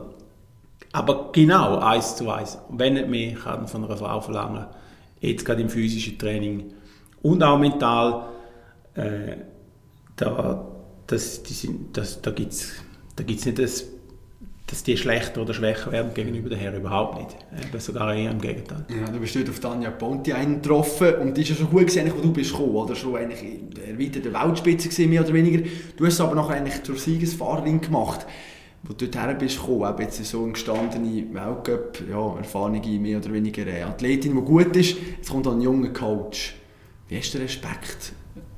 [0.92, 4.66] aber genau eins zu eins, wenn nicht mehr, kann von einer Frau verlangen.
[5.20, 6.72] Jetzt gerade im physischen Training
[7.22, 8.26] und auch mental,
[8.94, 9.36] äh,
[10.16, 10.66] da,
[11.06, 11.42] das,
[11.92, 12.72] das, da gibt es
[13.16, 13.86] da gibt's nicht das
[14.66, 17.36] dass die schlechter oder schwächer werden gegenüber der Herren überhaupt nicht.
[17.66, 18.84] Eben sogar eher im Gegenteil.
[18.88, 22.10] Ja, du bist dort auf Tanja Ponti eingetroffen und das ist ja schon gut gesehen,
[22.16, 25.68] wo du bist gekommen, oder schon eigentlich in der erweiterten Weltspitze gewesen, mehr oder weniger.
[25.96, 28.26] Du hast es aber nachher eigentlich zur Siegesfahrerin gemacht
[28.86, 33.32] wo du dorthin bist gekommen, eben jetzt so eine gestandene Weltcup, ja, erfahrene, mehr oder
[33.32, 36.54] weniger Athletin, die gut ist, jetzt kommt ein junger Coach.
[37.08, 38.12] Wie hast du Respekt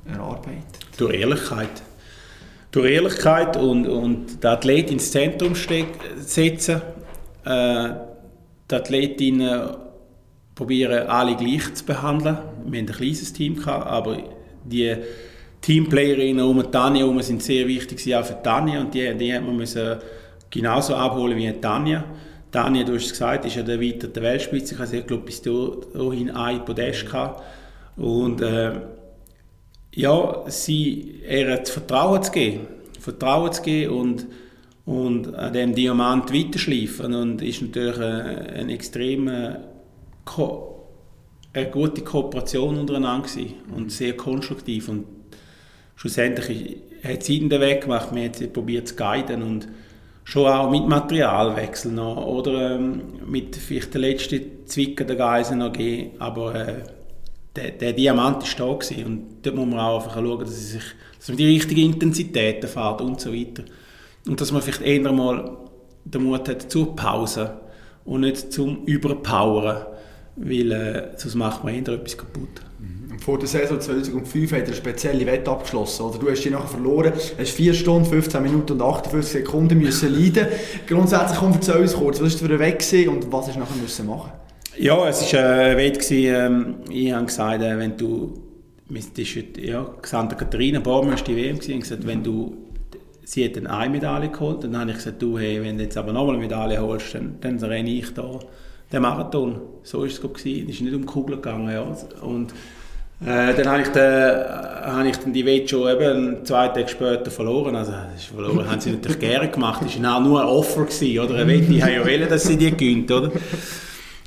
[0.05, 0.79] erarbeitet?
[0.97, 1.81] Durch Ehrlichkeit.
[2.77, 6.79] Durch Ehrlichkeit und, und den Athlet ins Zentrum setzen.
[7.43, 7.89] Äh,
[8.69, 9.69] die Athletinnen
[10.53, 12.37] probieren alle gleich zu behandeln.
[12.67, 14.19] Wir hatten ein kleines Team, gehabt, aber
[14.63, 14.95] die
[15.59, 19.57] Teamplayerinnen um Tanja herum sind sehr wichtig, auch für Tanja und die, die hat man
[19.57, 19.97] müssen
[20.51, 22.03] genauso abholen wie Tanja.
[22.51, 24.75] Tanja, du hast es gesagt, ist ja der erweiterte Weltspitze.
[24.91, 27.41] Ich glaube, bis dahin ein Podest gehabt.
[27.95, 28.73] Und äh,
[29.97, 32.67] ja, sie, ihr das Vertrauen zu geben,
[32.99, 34.27] Vertrauen zu geben und,
[34.85, 39.59] und an dem Diamant weiterschleifen und ist natürlich eine, eine extrem eine
[41.71, 45.05] gute Kooperation untereinander gewesen und sehr konstruktiv und
[45.95, 49.67] schlussendlich hat sie den Weg gemacht, wir haben probiert zu guiden und
[50.23, 55.73] schon auch mit Materialwechsel noch oder ähm, mit vielleicht den letzten Zwicken der Geisen noch
[55.73, 56.83] gehen, aber äh,
[57.57, 59.05] der, der, Diamant ist da gewesen.
[59.05, 60.83] und dort muss man auch einfach schauen, dass, sich,
[61.17, 63.63] dass man die richtige Intensität erfährt und so weiter
[64.27, 65.57] und dass man vielleicht eher mal
[66.05, 67.57] den Mut hat zur Pause
[68.05, 69.85] und nicht zum Überpowern,
[70.35, 72.61] weil äh, sonst macht man eher etwas kaputt.
[73.19, 76.03] Vor der Saison 2005 hat er eine spezielle Wette abgeschlossen.
[76.03, 80.13] Oder du hast die nachher verloren, hast 4 Stunden, 15 Minuten und 58 Sekunden müssen
[80.13, 80.47] leiden.
[80.85, 83.75] Grundsätzlich komm, erzähl uns kurz, was war für ein Weg und was hast du nachher
[83.81, 84.31] müssen machen
[84.79, 86.11] Ja, es war ein Wett.
[86.11, 88.33] Ähm, ich habe gesagt, äh, wenn du,
[88.89, 92.67] das ist ja, Santa Katharina, Bormann war die WM, gewesen, gesagt, wenn du
[93.27, 94.63] sie hat dann eine Medaille geholt.
[94.63, 97.35] Dann habe ich gesagt, du, hey, wenn du jetzt aber nochmal eine Medaille holst, dann,
[97.41, 98.39] dann renne ich da
[98.91, 99.59] den Marathon.
[99.83, 100.19] So war es.
[100.19, 101.69] Es ist nicht um die Kugel gegangen.
[101.69, 101.81] Ja.
[102.21, 102.51] Und
[103.25, 107.29] äh, dann habe ich, den, habe ich dann die Wette schon eben zwei Tage später
[107.29, 107.75] verloren.
[107.75, 107.91] Also,
[108.33, 109.81] verloren haben sie natürlich gerne gemacht.
[109.83, 111.35] Das war nur ein Offer, gewesen, oder?
[111.35, 113.31] Eine Wette, ich ja wollen, dass sie die gewinnt, oder?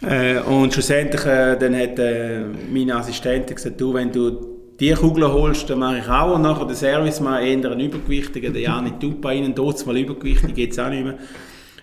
[0.03, 5.31] Äh, und schlussendlich äh, dann hat äh, meine Assistentin gesagt, du, wenn du die Kugel
[5.31, 6.35] holst, dann mache ich auch.
[6.35, 9.55] Und nachher den Service mal eher einen Übergewichtigen, der Janik Tupa innen,
[9.87, 11.19] mal übergewichtig, geht es auch nicht mehr.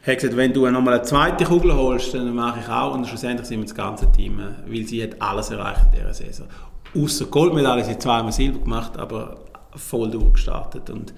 [0.04, 2.96] Er hat gesagt, wenn du nochmal eine zweite Kugel holst, dann mache ich auch.
[2.96, 6.14] Und schlussendlich sind wir das ganze Team, äh, weil sie hat alles erreicht in dieser
[6.14, 6.48] Saison
[6.96, 9.36] außer Goldmedaille, sie zweimal Silber gemacht, aber
[9.76, 11.14] voll durchgestartet und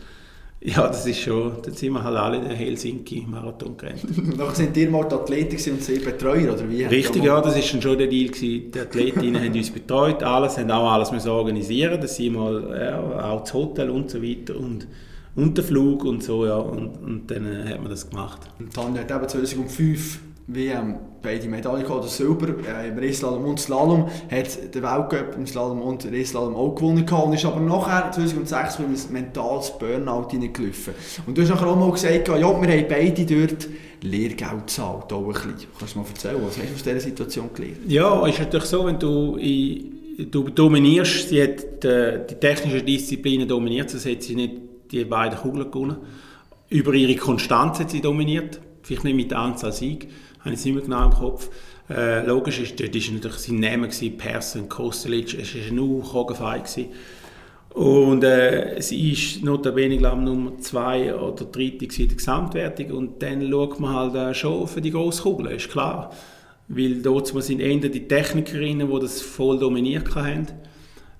[0.61, 4.37] ja, das ist schon, da sind wir halt alle in der Helsinki-Marathon gerannt.
[4.37, 6.83] Nachher sind ihr mal die Athleten und sie Betreuer, oder wie?
[6.83, 8.69] Richtig, ja, das ist schon der Deal gewesen.
[8.71, 13.31] Die Athletinnen haben uns betreut, alles, haben auch alles müssen organisieren, dass sie mal, ja,
[13.31, 14.85] auch das Hotel und so weiter und,
[15.35, 18.41] und Flug und so, ja, und, und dann äh, hat man das gemacht.
[18.59, 23.59] Und dann hat eben 2005 WM beide Medaillen gehabt, der Silber äh, im Rieslalom und
[23.59, 28.11] Slalom, hat der Weltcup im Slalom und Rieslalom auch gewonnen gehabt und ist aber nachher
[28.11, 30.93] 2006 mit einem mentales Burnout hineingelaufen.
[31.25, 33.67] Und du hast nachher auch mal gesagt, ja, wir haben beide dort
[34.01, 35.55] Lehrgeld gezahlt, auch ein bisschen.
[35.77, 37.77] Kannst du mal erzählen, was hast du aus dieser Situation gelernt?
[37.87, 39.37] Ja, ist natürlich so, wenn du
[40.25, 44.53] du dominierst, sie hat äh, die technische Disziplinen dominiert, sonst hat sie nicht
[44.91, 45.97] die beiden Kugeln gewonnen.
[46.69, 50.07] Über ihre Konstanz hat sie dominiert, vielleicht nicht mit der Anzahl Sieg
[50.39, 51.49] habe ich es nicht mehr genau im Kopf.
[51.89, 56.63] Äh, logisch ist, dort war natürlich sein Name, gewesen, Persson, Kostelic, es war nur Kogenfei.
[57.73, 62.91] Und äh, sie ist notabene, glaube Nummer zwei oder dritte in der Gesamtwertung.
[62.91, 66.11] Und dann schaut man halt äh, schon für die grosse Kugel, ist klar.
[66.67, 70.47] Weil dort sind eher die Technikerinnen, die das voll dominiert haben.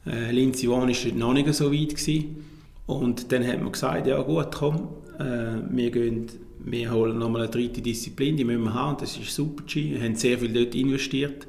[0.05, 1.89] Äh, Lindsay Vonn war noch nicht so weit.
[1.89, 2.45] Gewesen.
[2.87, 6.27] Und dann hat man gesagt, ja gut, komm, äh, wir, gehen,
[6.59, 9.93] wir holen nochmal eine dritte Disziplin, die müssen wir haben, das ist Super-G.
[9.93, 11.47] Wir haben sehr viel dort investiert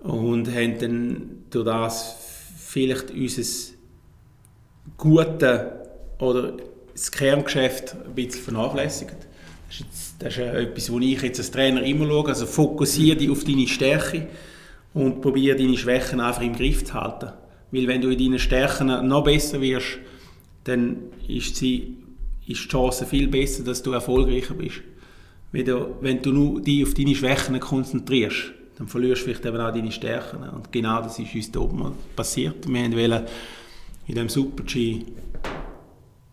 [0.00, 3.74] und haben dann durch das vielleicht unser
[4.96, 5.60] gutes
[6.18, 6.56] oder
[6.92, 9.16] das Kerngeschäft ein bisschen vernachlässigt.
[9.68, 13.16] Das ist, jetzt, das ist etwas, wo ich jetzt als Trainer immer schaue, also fokussiere
[13.16, 14.26] dich auf deine Stärke
[14.94, 17.32] und probiere deine Schwächen einfach im Griff zu halten.
[17.70, 19.98] Weil wenn du in deinen Stärken noch besser wirst,
[20.64, 20.96] dann
[21.28, 21.96] ist, sie,
[22.50, 24.80] ist die Chance viel besser, dass du erfolgreicher bist.
[25.52, 29.92] Wenn du, nur dich auf deine Schwächen konzentrierst, dann verlierst du vielleicht eben auch deine
[29.92, 30.42] Stärken.
[30.48, 32.68] Und genau das ist uns da oben passiert.
[32.68, 33.26] Wir wollten
[34.06, 35.04] in diesem Super-G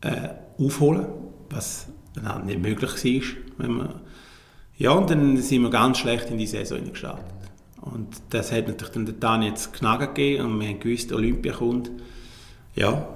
[0.01, 1.07] äh, aufholen,
[1.49, 3.37] was dann nicht möglich war.
[3.57, 4.01] Wenn man,
[4.77, 7.25] ja, und dann sind wir ganz schlecht in die Saison gestartet.
[7.81, 11.53] Und das hat natürlich dann der Tani jetzt Knacken gegeben und wir haben gewusst, Olympia
[11.53, 11.89] kommt.
[12.75, 13.07] Ja,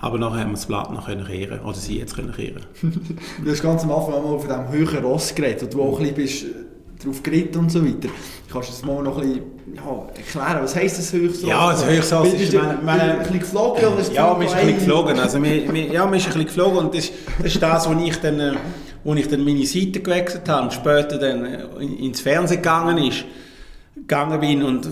[0.00, 2.62] aber nachher haben wir das Blatt noch kehren, oder sie jetzt können kehren.
[3.44, 6.14] du hast ganz am Anfang mal von diesem höheren Ross geredet, wo du auch ein
[6.14, 8.08] bisschen bist, drauf geritten und so weiter.
[8.52, 10.62] Kannst du das mal noch ein bisschen ja, erklären?
[10.62, 11.48] Was heisst das Höchsross?
[11.48, 12.54] Ja, das Höchsross ist...
[12.54, 13.84] Meine, meine, ein bisschen geflogen?
[13.84, 15.18] Oder ja, man ist ein bisschen geflogen.
[15.18, 17.98] Also, wir, wir, ja, man ist ein bisschen geflogen und das, das ist das, wo
[17.98, 18.52] ich dann, äh,
[19.04, 23.24] wo ich dann meine Seite gewechselt habe und später dann äh, ins Fernsehen gegangen ist
[24.06, 24.88] gegangen bin und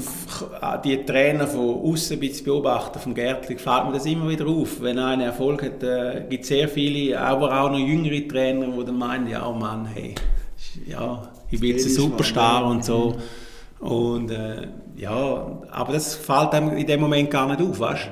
[0.85, 4.81] die Trainer von außen beobachten, vom Gärtli, fällt mir das immer wieder auf.
[4.81, 8.85] Wenn einer Erfolg hat, äh, gibt es sehr viele, aber auch noch jüngere Trainer, die
[8.85, 10.17] dann meinen, ja Mann, hey,
[10.87, 13.17] ja, ich bin jetzt ein Superstar und so.
[13.79, 18.11] Und äh, ja, aber das fällt einem in dem Moment gar nicht auf, weißt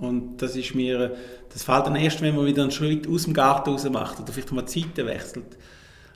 [0.00, 1.14] Und das ist mir,
[1.52, 4.32] das fällt dann erst, wenn man wieder einen Schritt aus dem Garten raus macht oder
[4.32, 5.56] vielleicht mal Seite wechselt.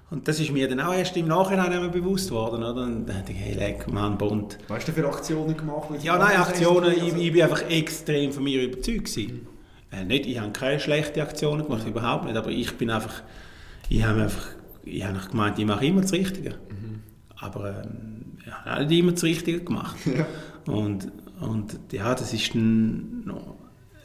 [0.09, 2.63] Und das ist mir dann auch erst im Nachhinein bewusst worden.
[2.63, 2.85] Oder?
[2.85, 4.57] Und dann dachte ich, hey, leck, Mann, bunt.
[4.69, 5.89] Was hast du für Aktionen gemacht?
[6.03, 9.17] Ja, nein, Aktionen, ich, ich bin einfach extrem von mir überzeugt.
[9.17, 9.47] Mhm.
[9.91, 13.23] Äh, nicht, ich habe keine schlechten Aktionen gemacht, überhaupt nicht, aber ich bin einfach,
[13.89, 14.47] ich habe einfach,
[14.85, 16.51] ich habe gemeint, ich mache immer das Richtige.
[16.51, 17.01] Mhm.
[17.41, 19.97] Aber ähm, ich habe nicht immer das Richtige gemacht.
[20.07, 20.27] Ja.
[20.73, 23.55] Und, und ja, das ist dann noch,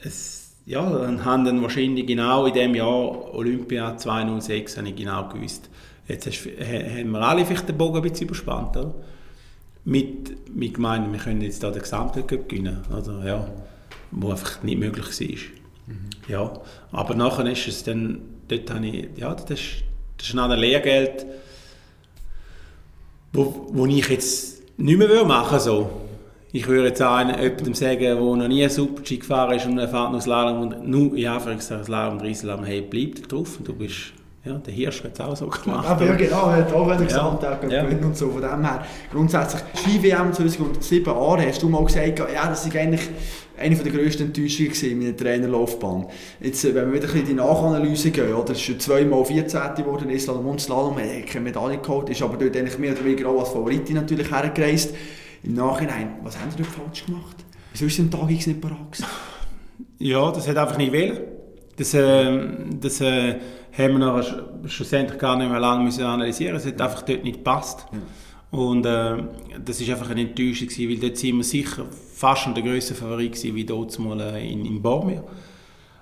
[0.03, 5.27] es, ja, dann haben dann wahrscheinlich genau in dem Jahr Olympia 2006 habe ich genau
[5.27, 5.70] gewusst,
[6.07, 8.93] Jetzt hast, haben wir alle vielleicht den Bogen ein bisschen überspannt, oder?
[9.83, 13.25] Mit, mit gemeint, wir können jetzt da den Gesamtwelt gewinnen, oder?
[13.25, 13.47] Ja,
[14.11, 15.93] wo einfach nicht möglich war.
[15.93, 16.09] Mhm.
[16.27, 16.51] Ja,
[16.91, 19.83] aber nachher ist es dann, dort habe ich, ja, das, ist,
[20.17, 21.25] das ist ein Lehrgeld,
[23.33, 25.89] wo, wo ich jetzt nicht mehr machen würde, so.
[26.53, 30.11] Ich würde jetzt einen, jemandem sagen, der noch nie Super-G gefahren ist und er fährt
[30.11, 34.11] noch Slalom und nur, ja, Slalom und Rieslam, hey, bleib drauf und du bist
[34.43, 35.88] ja, der Hirsch hat es auch so gemacht.
[35.88, 37.88] Aber ja, genau, er hat auch einen Gesamtwerk ja.
[37.88, 37.97] ja.
[37.97, 38.32] und so.
[38.32, 43.08] Von dem her, grundsätzlich, Ski-WM 2007 Jahre, hast du mal gesagt, ja, das ist eigentlich
[43.56, 46.08] eine der grössten Enttäuschungen in meiner Trainerlaufbahn.
[46.39, 49.75] Jetzt, äh, wenn wir wieder in die Nachanalyse gehen, oder, es ist schon zweimal 14.
[49.75, 52.93] geworden in Island und Slalom, er hat keine Medaille geholt, ist aber dort eigentlich mehr
[52.93, 54.95] oder weniger auch als Favoritin natürlich hergereist.
[55.43, 57.36] Im Nachhinein, was haben sie dort falsch gemacht?
[57.73, 58.97] Wieso ist der Tag nicht parat
[59.99, 61.19] Ja, das hat einfach nicht wählen.
[61.77, 62.39] Das, äh,
[62.80, 63.36] das äh,
[63.77, 67.38] haben wir nachher schlussendlich gar nicht mehr lange müssen analysieren Es hat einfach dort nicht
[67.38, 67.86] gepasst.
[67.91, 67.99] Ja.
[68.51, 69.23] Und äh,
[69.63, 72.95] das ist einfach eine Enttäuschung gewesen, weil dort sind wir sicher fast schon der grösste
[72.95, 75.23] Favorit gewesen, wie dort mal äh, in, in Bormio.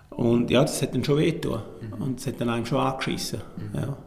[0.09, 1.61] Und ja, das hat dann schon wehgetan.
[1.81, 2.01] Mhm.
[2.01, 3.41] Und das hat dann einem schon angeschissen.
[3.57, 3.79] Mhm.
[3.79, 3.97] Ja.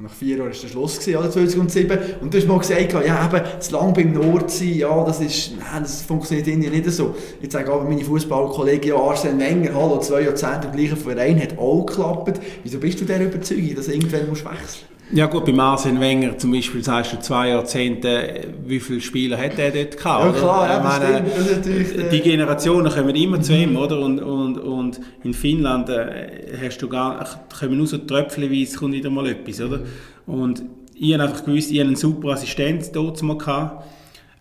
[0.00, 1.98] Nach vier Jahren war der Schluss, gewesen, oder, 2007.
[2.20, 5.54] Und du hast mal gesagt, ja, eben, zu lange beim Nord sein, ja, das, ist,
[5.58, 7.16] nein, das funktioniert irgendwie nicht so.
[7.42, 11.58] Jetzt sagen aber meine Fußballkollegen, ja, Arsene Wenger, hallo, zwei Jahrzehnte im gleichen Verein, hat
[11.58, 12.40] auch geklappt.
[12.62, 16.52] Wieso bist du der Überzeugung, dass irgendwann musst wechseln ja gut, bei Arsene Wenger zum
[16.52, 20.24] Beispiel sagst du zwei Jahrzehnte, wie viele Spieler hat er dort gehabt?
[20.24, 21.24] Ja klar, ja, meine,
[21.60, 24.00] stimmt, Die Generationen kommen immer zu ihm, oder?
[24.00, 27.26] Und, und, und in Finnland äh, hast du gar,
[27.58, 29.80] kommen nur so tröpfchenweise, kommt wieder mal etwas, oder?
[30.26, 30.62] Und
[30.94, 33.84] ich habe einfach gewusst, ich habe einen super Assistent dort mal gehabt.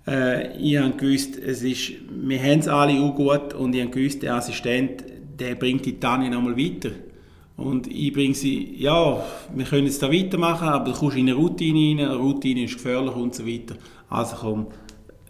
[0.08, 3.92] Äh, ich habe gewusst, es ist, wir haben es alle auch gut und ich habe
[3.92, 5.04] gewusst, der Assistent,
[5.40, 6.90] der bringt Italien einmal weiter.
[7.58, 11.36] Und ich bringe sie, ja, wir können jetzt da weitermachen, aber du kommst in eine
[11.36, 13.76] Routine rein, eine Routine ist gefährlich und so weiter.
[14.10, 14.68] Also komm,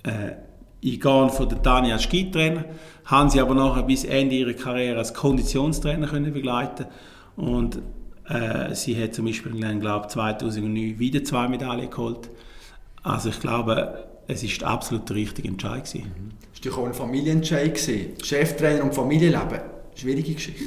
[0.03, 0.33] äh,
[0.81, 2.65] ich gehe von der Tanja als Skitrainer,
[3.05, 6.85] haben sie aber nachher bis Ende ihrer Karriere als Konditionstrainer können begleiten
[7.37, 7.81] und
[8.27, 12.29] äh, sie hat zum Beispiel, ich glaube 2009 wieder zwei Medaillen geholt.
[13.03, 16.11] Also ich glaube, es ist absolut der richtige Entscheid gewesen.
[16.15, 16.31] Mhm.
[16.61, 17.73] Das war auch ein Familienentscheid.
[17.73, 18.13] Gewesen.
[18.21, 19.61] Cheftrainer und Familienleben,
[19.99, 20.63] schwierige Geschichte.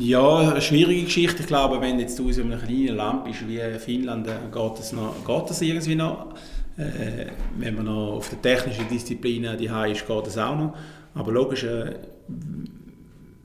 [0.00, 1.42] Ja, eine schwierige Geschichte.
[1.42, 5.14] Ich glaube, wenn jetzt du in einem kleinen Land bist wie Finnland, geht es, noch,
[5.26, 6.34] geht es irgendwie noch.
[6.76, 10.76] Äh, wenn man noch auf der technischen Disziplinen die ist, geht es auch noch.
[11.14, 11.94] Aber logisch, äh,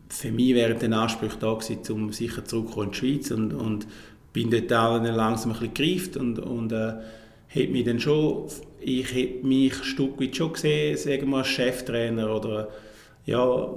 [0.09, 3.87] für mich wäre der Anspruch da gewesen, um sicher zurückzukommen in die Schweiz und, und
[4.33, 6.93] bin dort auch langsam ein bisschen gereift und, und äh,
[7.55, 8.47] hat mich dann schon,
[8.79, 12.69] ich hätte mich ein Stück weit schon gesehen, sagen wir als Cheftrainer oder
[13.25, 13.67] ja,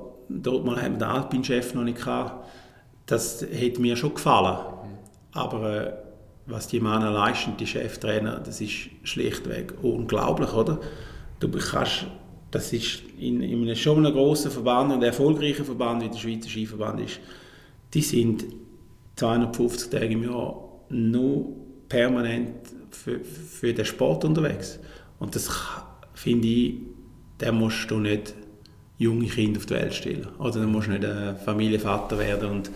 [0.41, 2.47] dort mal haben wir den Alpin-Chef noch nicht gehabt.
[3.07, 4.59] Das hätte mir schon gefallen.
[5.33, 5.93] Aber äh,
[6.47, 10.81] was die Männer leisten, die Cheftrainer, das ist schlichtweg unglaublich, oder?
[11.41, 12.07] Du kannst,
[12.51, 16.49] das ist in, in einem schon einem grossen Verband und erfolgreichen Verband, wie der Schweizer
[16.49, 17.21] Skiverband ist,
[17.95, 18.45] die sind
[19.17, 21.49] 250 Tage im Jahr nur
[21.89, 22.55] permanent
[22.91, 24.79] für, für den Sport unterwegs.
[25.19, 25.51] Und das
[26.15, 26.75] finde ich,
[27.39, 28.35] da musst du nicht
[29.03, 30.29] junge Kinder auf die Welt stellen.
[30.39, 32.71] Oder dann musst du nicht ein Familienvater werden und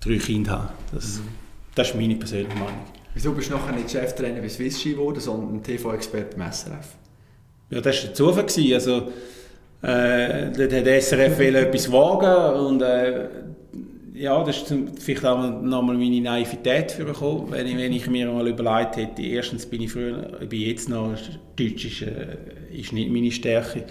[0.00, 0.68] drei Kinder haben.
[0.92, 1.28] Das, mhm.
[1.74, 2.84] das ist meine persönliche Meinung.
[3.14, 6.94] Wieso bist du nachher nicht Cheftrainer bei Swiss Ski geworden, sondern TV-Experte beim SRF?
[7.70, 8.74] Ja, das war der Zufall.
[8.74, 9.08] Also,
[9.82, 13.28] äh, dort hat SRF etwas wagen und äh,
[14.14, 18.30] ja, das ist vielleicht auch nochmal meine Naivität für gekommen, wenn ich, wenn ich mir
[18.30, 21.16] mal überlegt hätte, erstens bin ich früher, ich bin jetzt noch,
[21.56, 22.36] Deutsch ist, äh,
[22.70, 23.86] ist nicht meine Stärke.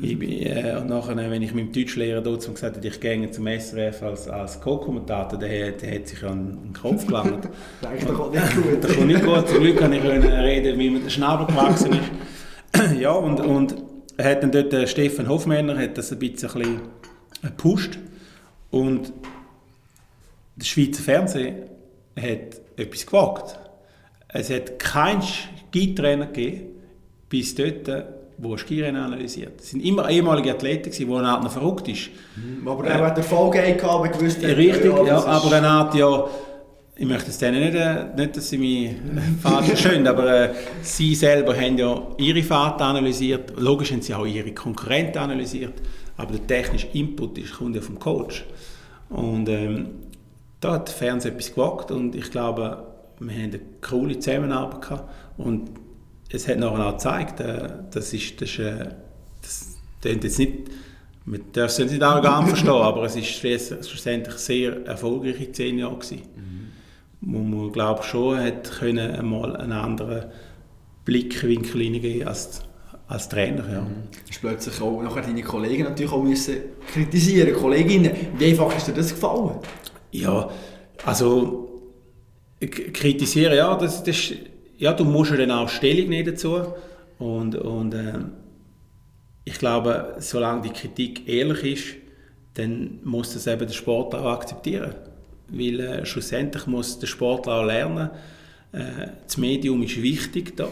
[0.00, 3.46] Ich bin, äh, und nachher, wenn ich meinem Deutschlehrer dort gesagt habe, ich gehe zum
[3.46, 7.48] SRF als, als Co-Kommentator, der, der hat sich an den Kopf gelangt.
[7.82, 8.78] das kommt nicht gut.
[8.82, 9.48] Das kommt nicht gut.
[9.48, 12.98] Zum Glück kann ich reden, wie mir der Schnabel gewachsen ist.
[12.98, 13.74] ja, und, und
[14.18, 16.80] hat dann dort, der Stefan Hofmänner hat das ein bisschen
[17.42, 17.98] gepusht.
[18.70, 19.12] Und
[20.56, 21.64] der Schweizer Fernsehen
[22.18, 23.58] hat etwas gewagt.
[24.28, 26.68] Es hat keinen Skitrainer gegeben,
[27.28, 27.88] bis dort,
[28.42, 29.60] wo Skirennen analysiert.
[29.60, 32.10] Es sind immer ehemalige Athleten, die eine Art noch verrückt ist.
[32.34, 36.26] Mhm, aber er äh, hat Erfolg gehabt, gewusst Richtig, ja, ja aber Art, ja,
[36.96, 38.96] ich möchte es denen nicht, äh, nicht dass sie mich
[39.40, 44.26] falsch verstehen, aber äh, sie selber haben ja ihre Fahrt analysiert, logisch haben sie auch
[44.26, 45.74] ihre Konkurrenten analysiert,
[46.16, 48.44] aber der technische Input ist, kommt ja vom Coach.
[49.08, 49.86] Und ähm,
[50.58, 52.88] da hat der Fernseher etwas gewagt und ich glaube,
[53.20, 55.70] wir haben eine coole Zusammenarbeit gehabt und
[56.32, 58.88] es hat nachher auch gezeigt, äh, das ist, das, ist, äh,
[59.40, 60.52] das jetzt nicht,
[61.24, 66.22] man darf es nicht arrogant verstehen, aber es ist schlussendlich sehr erfolgreiche zehn Jahre gewesen.
[66.36, 66.68] Mhm.
[67.20, 70.26] Wo man, glaube schon hat können einmal einen anderen
[71.04, 72.62] Blickwinkel hineingeben als
[73.12, 73.64] als Trainer.
[73.70, 73.82] Ja.
[73.82, 74.08] Mhm.
[74.28, 76.56] Hast plötzlich auch nachher deine Kollegen natürlich auch müssen
[76.92, 78.10] kritisieren, Kolleginnen.
[78.38, 79.58] Wie einfach ist dir das gefallen?
[80.12, 80.48] Ja,
[81.04, 81.68] also
[82.60, 84.32] kritisieren, ja, das, das,
[84.82, 86.60] ja, du musst ja dann auch Stellung nehmen dazu.
[87.20, 88.18] Und, und äh,
[89.44, 91.84] ich glaube, solange die Kritik ehrlich ist,
[92.54, 94.92] dann muss das eben der Sportler auch akzeptieren,
[95.48, 98.10] weil äh, schlussendlich muss der Sportler auch lernen,
[98.72, 100.68] äh, das Medium ist wichtig, da,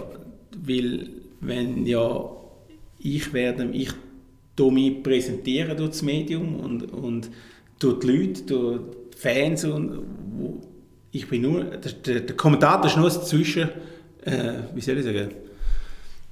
[0.60, 1.08] weil
[1.40, 2.30] wenn ja
[2.98, 3.92] ich werde, ich
[4.58, 7.30] mich präsentieren durch das Medium und, und
[7.78, 8.80] durch die Leute, durch
[9.16, 10.02] Fans und
[11.12, 13.70] ich bin nur, der, der Kommentator ist nur ein Zwischen,
[14.24, 15.30] äh, wie soll ich sagen,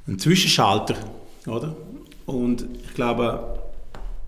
[0.06, 0.96] ein Zwischenschalter,
[1.46, 1.76] oder?
[2.26, 3.58] Und ich glaube,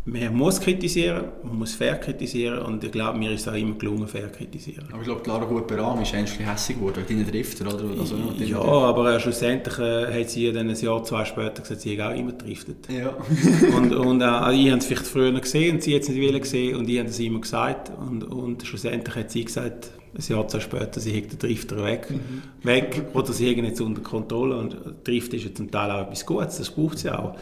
[0.06, 3.74] man muss kritisieren, man muss fair kritisieren und ich glaube, mir ist es auch immer
[3.74, 4.86] gelungen, fair kritisieren.
[4.90, 8.00] Aber ich glaube, Lara Gut-Beram ist eigentlich hässlich geworden, deine Drifter, oder?
[8.00, 12.00] Also, ja, aber äh, schlussendlich äh, hat sie dann ein Jahr, zwei später gesagt, sie
[12.00, 12.88] hat auch immer driftet.
[12.90, 13.14] Ja.
[13.76, 16.76] und und äh, ich habe es vielleicht früher gesehen und sie hat es nicht gesehen
[16.76, 20.60] und ich habe es immer gesagt und, und schlussendlich hat sie gesagt, ein Jahr, zwei
[20.60, 22.42] später, sie hat den Drifter weg, mhm.
[22.62, 26.26] weg oder sie haben jetzt unter Kontrolle und Drift ist ja zum Teil auch etwas
[26.26, 27.36] Gutes, das braucht sie auch.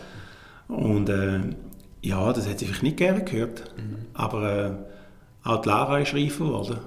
[0.68, 1.40] Und äh,
[2.02, 3.64] ja, das hat sie vielleicht nicht gerne gehört.
[3.76, 3.96] Mhm.
[4.14, 4.52] Aber
[5.44, 6.78] äh, auch die Lara ist reifer geworden.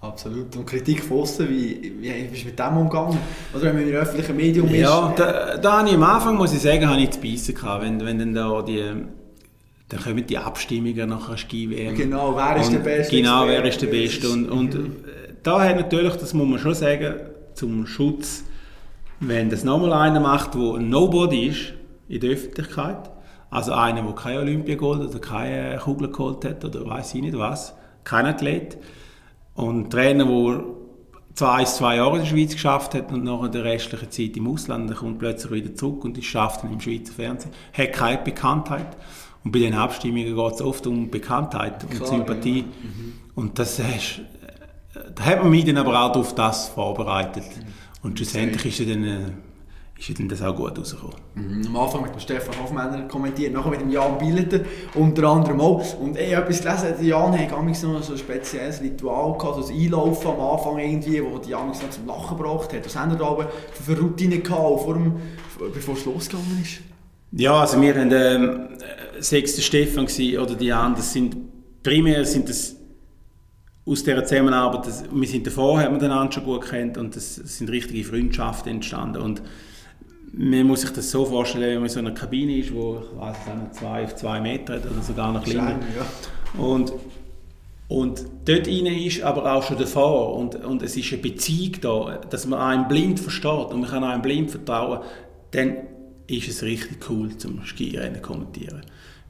[0.00, 0.56] Absolut.
[0.56, 3.18] Und Kritik von außen, wie, wie bist du mit dem umgegangen?
[3.54, 4.80] Oder wenn man in öffentlichen Medium ist?
[4.80, 7.84] Ja, da, da habe ich am Anfang, muss ich sagen, habe ich zu beißen gehabt.
[7.84, 8.82] Wenn, wenn dann da die,
[9.92, 11.94] dann kommen die Abstimmungen nach der Ski-WM.
[11.94, 13.14] Genau, wer ist der Beste?
[13.14, 14.30] Genau, wer ist der Beste.
[14.30, 14.96] Und, und mhm.
[15.42, 17.14] da hat natürlich, das muss man schon sagen,
[17.52, 18.44] zum Schutz,
[19.20, 21.74] wenn das nochmal einer macht, der ein Nobody ist
[22.08, 23.10] in der Öffentlichkeit,
[23.50, 27.74] also einer, der keine Olympiagold oder keine Kugel geholt hat oder weiß ich nicht was,
[28.02, 28.78] kein Athlet.
[29.54, 30.64] Und ein Trainer, der
[31.34, 34.48] zwar ein, zwei Jahre in der Schweiz geschafft hat und nach der restlichen Zeit im
[34.48, 38.96] Ausland, dann kommt plötzlich wieder zurück und ist schafft im Schweizer Fernsehen, hat keine Bekanntheit.
[39.44, 42.60] Und bei den Abstimmungen geht es oft um Bekanntheit und Sympathie.
[42.60, 42.64] Ja.
[42.64, 43.12] Mhm.
[43.34, 44.20] Und das ist,
[45.14, 47.44] da hat man mich dann aber auch auf das vorbereitet.
[47.44, 47.64] Mhm.
[48.02, 49.18] Und schlussendlich ist er dann äh,
[50.08, 51.16] ist dann das auch gut rausgekommen.
[51.34, 51.66] Mhm.
[51.68, 54.60] Am Anfang mit dem Stefan Hoffmänner kommentiert, nachher mit dem Jan Billeter
[54.94, 55.98] unter anderem auch.
[55.98, 59.64] Und ich habe etwas gelesen, der Jan hat damals noch so ein spezielles Ritual gehabt,
[59.64, 62.84] so ein Einlaufen am Anfang irgendwie, wo die Jan noch zum Lachen gebracht hat.
[62.84, 65.14] Was haben da aber für Routine gehabt, vor dem,
[65.72, 66.80] bevor es losgegangen ist?
[67.32, 68.68] Ja, also wir haben ähm,
[69.30, 71.36] der Stefan oder die Jan, das sind
[71.82, 72.76] primär sind das
[73.84, 77.34] aus dieser Zusammenarbeit, das, wir sind davor, haben wir einander schon gut kennt und es
[77.34, 79.42] sind richtige Freundschaften entstanden und
[80.34, 83.20] man muss sich das so vorstellen, wenn man in so einer Kabine ist, wo ich
[83.20, 85.80] weiß nicht, zwei auf zwei Meter hat oder sogar noch kleiner.
[85.94, 86.60] Ja.
[86.62, 86.92] Und,
[87.88, 92.20] und dort rein ist aber auch schon davor und, und es ist eine Beziehung da,
[92.30, 95.00] dass man einen blind versteht und man kann einem blind vertrauen,
[95.50, 95.76] dann
[96.28, 98.82] ist es richtig cool zum Skirennen kommentieren.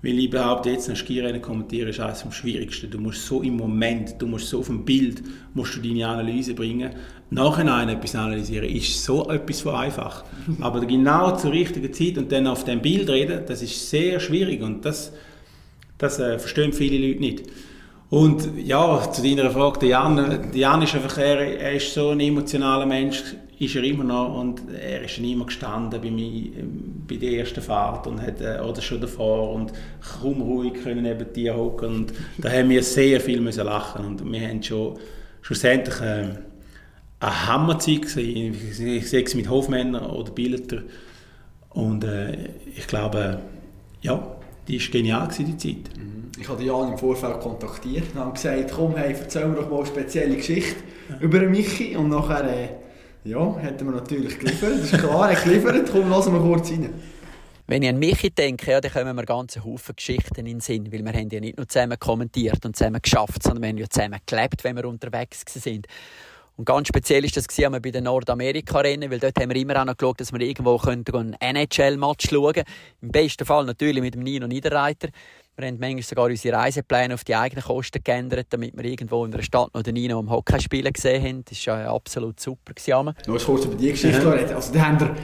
[0.02, 2.90] Weil ich behaupte, jetzt ein Skirennen kommentieren ist eines am schwierigsten.
[2.90, 5.22] Du musst so im Moment, du musst so auf dem Bild,
[5.54, 6.90] musst du deine Analyse bringen.
[7.30, 10.24] Nachhinein etwas analysieren ist so etwas von einfach.
[10.60, 14.60] Aber genau zur richtigen Zeit und dann auf dem Bild reden, das ist sehr schwierig
[14.60, 15.12] und das,
[15.98, 17.44] das äh, verstehen viele Leute nicht.
[18.10, 22.10] Und ja, zu deiner Frage, der Jan, der Jan ist einfach, er, er ist so
[22.10, 23.22] ein emotionaler Mensch,
[23.62, 26.50] ist er immer noch und er ist immer gestanden bei mir
[27.06, 29.72] bei der ersten Fahrt und hat, äh, oder schon davor und
[30.20, 34.32] kaum ruhig können neben dir hocken und da haben wir sehr viel müssen lachen und
[34.32, 34.98] wir haben schon
[35.42, 36.24] schlussendlich äh,
[37.20, 38.76] eine Hammerzeit gesehen, ich
[39.08, 40.82] sehe es mit Hofmännern oder Billeter
[41.70, 43.38] und äh, ich glaube,
[44.00, 44.36] ja,
[44.66, 45.96] die war genial gewesen, die Zeit.
[45.96, 46.12] Mhm.
[46.40, 49.78] Ich habe Jan im Vorfeld kontaktiert und habe gesagt, komm, hey, erzähl mir doch mal
[49.78, 50.76] eine spezielle Geschichte
[51.08, 51.18] ja.
[51.20, 51.96] über Michi.
[51.96, 52.68] Und nachher, äh,
[53.24, 54.72] ja, hätten wir natürlich geliefert.
[54.80, 55.88] Das ist klar, er geliefert.
[55.90, 56.92] Komm, lassen wir kurz rein.
[57.68, 60.92] Wenn ich an Michi denke, ja, dann kommen mir ganze Haufen Geschichten in den Sinn,
[60.92, 63.88] weil wir haben ja nicht nur zusammen kommentiert und zusammen geschafft, sondern wir haben ja
[63.88, 65.86] zusammen gelebt, wenn wir unterwegs sind.
[66.56, 69.86] Und ganz speziell ist das gewesen, bei den Nordamerika-Rennen, weil dort haben wir immer auch
[69.86, 72.66] noch geschaut, dass wir irgendwo einen NHL-Match schauen können.
[73.00, 75.08] Im besten Fall natürlich mit dem Nino Niederreiter.
[75.56, 79.34] Wir haben manchmal sogar unsere Reisepläne auf die eigenen Kosten geändert, damit wir irgendwo in
[79.34, 81.44] einer Stadt noch den Nino am Hockey spielen gesehen haben.
[81.48, 82.72] Das war ja absolut super.
[83.26, 84.54] Noch kurz über die Geschichte ja.
[84.54, 85.14] Also, da haben wir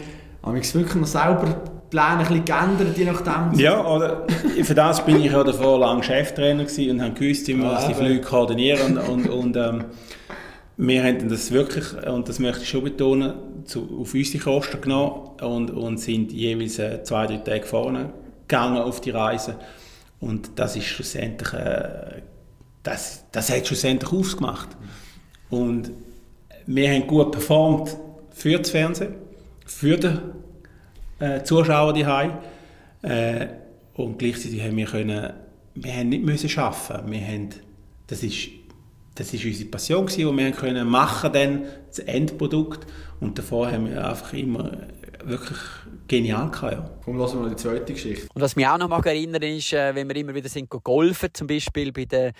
[0.42, 3.58] haben wirklich noch selber Pläne ein bisschen geändert, je nachdem?
[3.58, 4.26] Ja, oder,
[4.62, 7.94] für das bin ich ja davor lang Cheftrainer und habe gewusst, wie wir ja, die
[7.94, 8.98] Flüge koordinieren.
[8.98, 9.84] Und, und ähm,
[10.76, 15.30] wir haben das wirklich, und das möchte ich schon betonen, zu, auf unsere Kosten genommen
[15.40, 18.12] und, und sind jeweils äh, zwei, drei Tage vorne
[18.46, 19.56] gegangen auf die Reise.
[20.20, 22.22] Und das ist schlussendlich, äh,
[22.82, 24.68] das, das hat schlussendlich ausgemacht.
[25.50, 25.90] Und
[26.66, 27.96] wir haben gut performt
[28.30, 29.14] für das Fernsehen,
[29.64, 32.04] für die äh, Zuschauer die
[33.02, 33.46] äh,
[33.94, 35.32] und gleichzeitig haben wir können,
[35.74, 37.10] wir haben nicht müssen arbeiten.
[37.10, 37.50] Wir haben,
[38.06, 38.50] das ist
[39.18, 42.86] das ist unsere Passion gewesen, und wir können machen dann das Endprodukt
[43.20, 44.70] und davor haben wir einfach immer
[45.24, 45.58] wirklich
[46.06, 46.90] genial gehabt, ja.
[47.04, 48.28] Komm, lassen wir noch die zweite Geschichte.
[48.34, 51.30] Und was mich auch noch mal erinnern ist, äh, wenn wir immer wieder sind golfen,
[51.32, 52.32] zum Beispiel bei der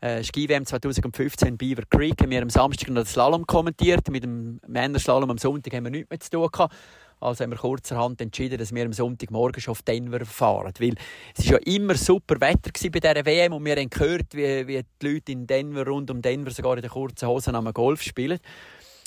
[0.00, 4.08] äh, Ski-WM 2015 in Beaver Creek, haben wir am Samstag noch den Slalom kommentiert.
[4.10, 6.74] Mit dem Männerslalom am Sonntag haben wir nichts mehr zu tun gehabt.
[7.20, 10.72] Also haben wir kurzerhand entschieden, dass wir am Sonntagmorgen schon auf Denver fahren.
[10.78, 10.94] Weil
[11.36, 14.82] es war ja immer super Wetter bei dieser WM und wir haben gehört, wie, wie
[15.00, 18.40] die Leute in Denver, rund um Denver, sogar in den kurzen Hosen am Golf spielen.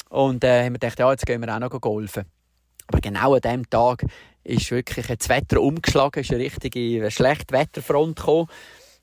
[0.10, 2.26] Und äh, haben wir gedacht, ja, jetzt gehen wir auch noch golfen.
[2.88, 4.06] Aber genau an diesem Tag
[4.44, 8.48] ist wirklich das Wetter umgeschlagen, ist eine richtige schlechte Wetterfront gekommen.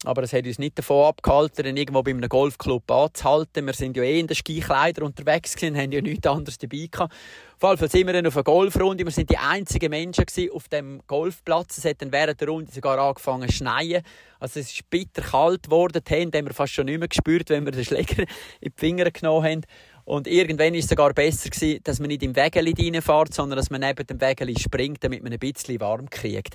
[0.05, 3.64] Aber es hat uns nicht davon abgehalten, irgendwo bei einem Golfclub anzuhalten.
[3.64, 7.14] Wir sind ja eh in den Skikleidern unterwegs gewesen, haben ja nichts anderes dabei gehabt.
[7.62, 9.05] Jeden Fall sind wir dann auf einer Golfrunde.
[9.05, 11.78] Wir sind die einzigen Menschen auf dem Golfplatz.
[11.78, 14.03] Es hat dann während der Runde sogar angefangen zu schneien.
[14.39, 16.03] Also es ist bitter kalt geworden.
[16.07, 18.24] Die haben wir fast schon nicht mehr gespürt, wenn wir den Schläger
[18.61, 19.61] in die Finger genommen haben.
[20.05, 23.71] Und irgendwann ist es sogar besser gewesen, dass man nicht im Wägeli reinfährt, sondern dass
[23.71, 26.55] man neben dem Wägeli springt, damit man ein bisschen warm kriegt.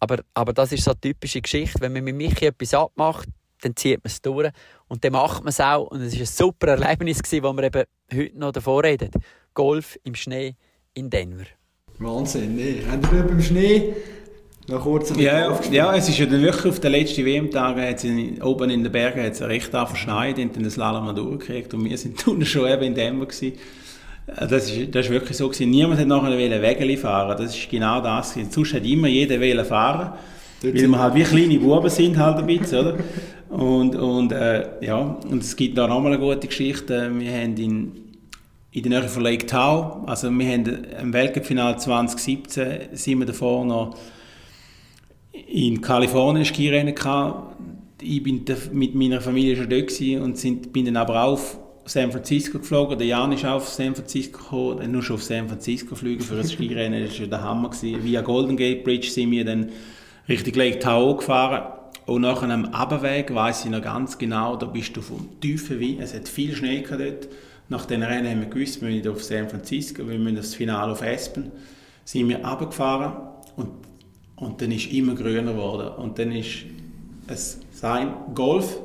[0.00, 1.80] Aber, aber das ist so eine typische Geschichte.
[1.80, 3.28] Wenn man mit Michi etwas abmacht,
[3.62, 4.50] dann zieht man es durch.
[4.88, 5.86] Und dann macht man es auch.
[5.86, 9.10] Und es war ein super Erlebnis, gewesen, wo wir eben heute noch davor reden.
[9.54, 10.56] Golf im Schnee
[10.92, 11.46] in Denver.
[11.98, 12.82] Wahnsinn, ne?
[12.90, 13.94] Habt ihr beim Schnee
[14.68, 18.82] noch kurz ja, ja, es ist ja dann wirklich auf den letzten WM-Tagen, oben in
[18.82, 22.46] den Bergen hat es recht verschneit und dann das Slalom durchgekriegt und wir sind unten
[22.46, 23.52] schon eben in Denver gewesen.
[24.26, 25.70] Äh, das ist, das ist wirklich so gewesen.
[25.70, 27.36] Niemand hat nachher Wägeli fahren.
[27.38, 28.34] Das ist genau das.
[28.34, 28.50] Gewesen.
[28.50, 30.12] Sonst hat immer jeder Wägeli fahren.
[30.62, 32.96] Dort weil wir halt wie kleine Buben sind halt ein bisschen, oder?
[33.50, 37.10] Und, und äh, ja, und es gibt da nochmal eine gute Geschichte.
[37.14, 37.92] Wir haben in,
[38.72, 43.64] in der Nähe von Lake Tahoe, also wir haben im Weltcup-Final 2017, sind wir davor
[43.64, 43.96] noch
[45.48, 47.56] in Kalifornien Skirennen gehabt.
[48.00, 51.40] Ich bin mit meiner Familie schon dort und sind, bin dann aber auch
[51.86, 52.98] San Francisco geflogen.
[52.98, 54.92] Der Jan ist auch auf San Francisco gekommen.
[54.92, 57.70] Nur schon auf San Francisco fliegen für ein Skirennen, das war der Hammer.
[57.70, 58.04] Gewesen.
[58.04, 59.70] Via Golden Gate Bridge sind wir dann
[60.28, 61.72] Richtung Lake Tahoe gefahren.
[62.06, 66.00] Und nach einem Abweg weiß ich noch ganz genau, da bist du vom tiefen Wind,
[66.02, 67.28] es hat viel Schnee gehabt dort.
[67.70, 70.92] Nach den Rennen haben wir gewusst, wir müssen auf San Francisco, wir müssen das Finale
[70.92, 71.50] auf Aspen.
[72.04, 73.12] Sind wir runtergefahren
[73.56, 73.70] und,
[74.36, 75.88] und dann ist immer grüner geworden.
[75.96, 76.64] Und dann ist
[77.26, 78.78] es sein Golf.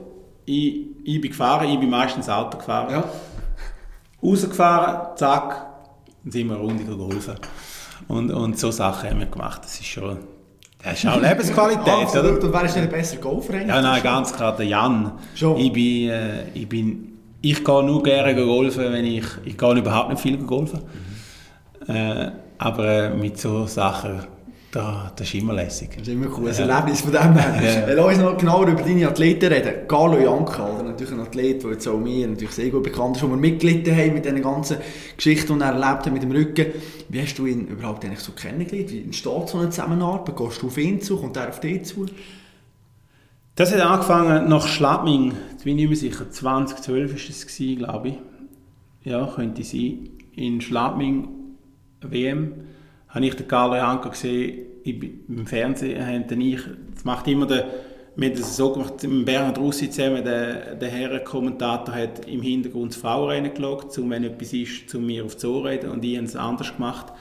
[0.45, 2.91] Ich, ich bin gefahren, ich bin meistens Auto gefahren.
[2.91, 3.04] Ja.
[4.22, 5.68] Rausgefahren, zack,
[6.24, 7.36] dann sind wir eine Runde golfen.
[8.08, 9.62] Und, und so Sachen haben wir gemacht.
[9.64, 10.18] Das ist schon,
[10.84, 12.38] das ist auch Lebensqualität, Absolut.
[12.38, 12.47] oder?
[12.47, 13.66] Und wer ist denn ein besserer Golfer?
[13.66, 15.12] Ja, nein, ganz klar, der Jan.
[15.36, 15.58] Schon.
[15.58, 20.10] Ich bin, äh, ich bin, ich gehe nur gerne golfen, wenn ich, ich gehe überhaupt
[20.10, 20.82] nicht viel golfen.
[21.88, 24.24] Äh, aber äh, mit so Sachen,
[24.72, 25.89] da, das ist immer lässig.
[25.97, 27.88] Das ist immer cool, ein Erlebnis von dem her.
[27.88, 27.93] Ja.
[27.93, 29.88] Lass uns noch genauer über deine Athleten reden.
[29.88, 33.24] Carlo Janka, oder natürlich ein Athlet, der jetzt auch mir natürlich sehr gut bekannt ist,
[33.24, 34.78] wo wir mitgelitten haben mit diesen ganzen
[35.17, 36.67] Geschichten, die er erlebt hat mit dem Rücken.
[37.09, 38.91] Wie hast du ihn überhaupt eigentlich so kennengelernt?
[38.91, 40.36] Wie entsteht so eine Zusammenarbeit?
[40.36, 41.17] Gehst du auf ihn zu?
[41.17, 42.05] Kommt er auf dich zu?
[43.55, 48.07] Das hat angefangen nach Schladming, jetzt bin ich nicht mehr sicher, 2012 war es, glaube
[48.07, 48.15] ich.
[49.03, 50.09] Ja, könnte sein.
[50.36, 51.28] In Schladming,
[52.01, 52.53] WM,
[53.10, 56.62] habe ich den Carlo Janka gesehen, im Fernsehen, haben dann ich,
[56.93, 57.66] das macht immer der,
[58.16, 62.93] wir haben das so gemacht, mit Bernhard Russi zusammen, der, der Herrenkommentator hat im Hintergrund
[62.93, 66.26] das Frauenrennen geschaut, um, wenn etwas ist, zu mir auf zu reden und ich habe
[66.26, 67.14] es anders gemacht.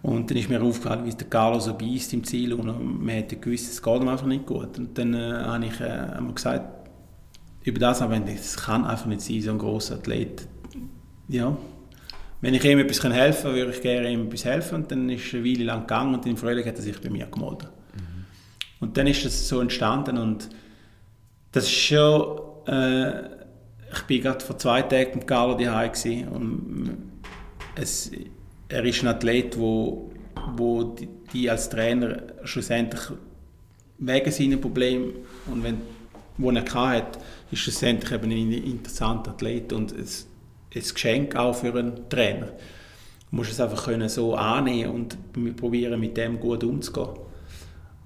[0.00, 3.36] Und dann ist mir aufgefallen, wie der Carlo so beißt im Ziel und man hätte
[3.36, 4.78] gewusst, es geht ihm einfach nicht gut.
[4.78, 6.90] Und dann äh, habe ich äh, gesagt,
[7.64, 10.46] über das aber das kann einfach nicht sein, so ein grosser Athlet.
[11.28, 11.56] Ja,
[12.40, 14.76] wenn ich ihm etwas helfen kann, würde ich gerne ihm etwas helfen.
[14.76, 17.26] Und dann ist eine Weile lang gegangen und im Frühling hat er sich bei mir
[17.26, 17.68] gemeldet.
[18.80, 20.48] Und dann ist das so entstanden und
[21.52, 23.24] das ist schon, äh,
[23.92, 26.98] ich bin gerade vor zwei Tagen mit Carlo daheim und
[27.74, 28.10] es,
[28.68, 30.12] er ist ein Athlet, wo,
[30.56, 33.00] wo die, die als Trainer schlussendlich
[33.98, 35.12] wegen seinen Problemen
[35.46, 35.80] und wenn,
[36.36, 37.18] wo er hatte,
[37.50, 40.28] ist schlussendlich eben ein interessanter Athlet und es,
[40.74, 42.48] ein Geschenk auch für einen Trainer.
[43.30, 47.08] Du musst es einfach können so annehmen und probieren mit dem gut umzugehen.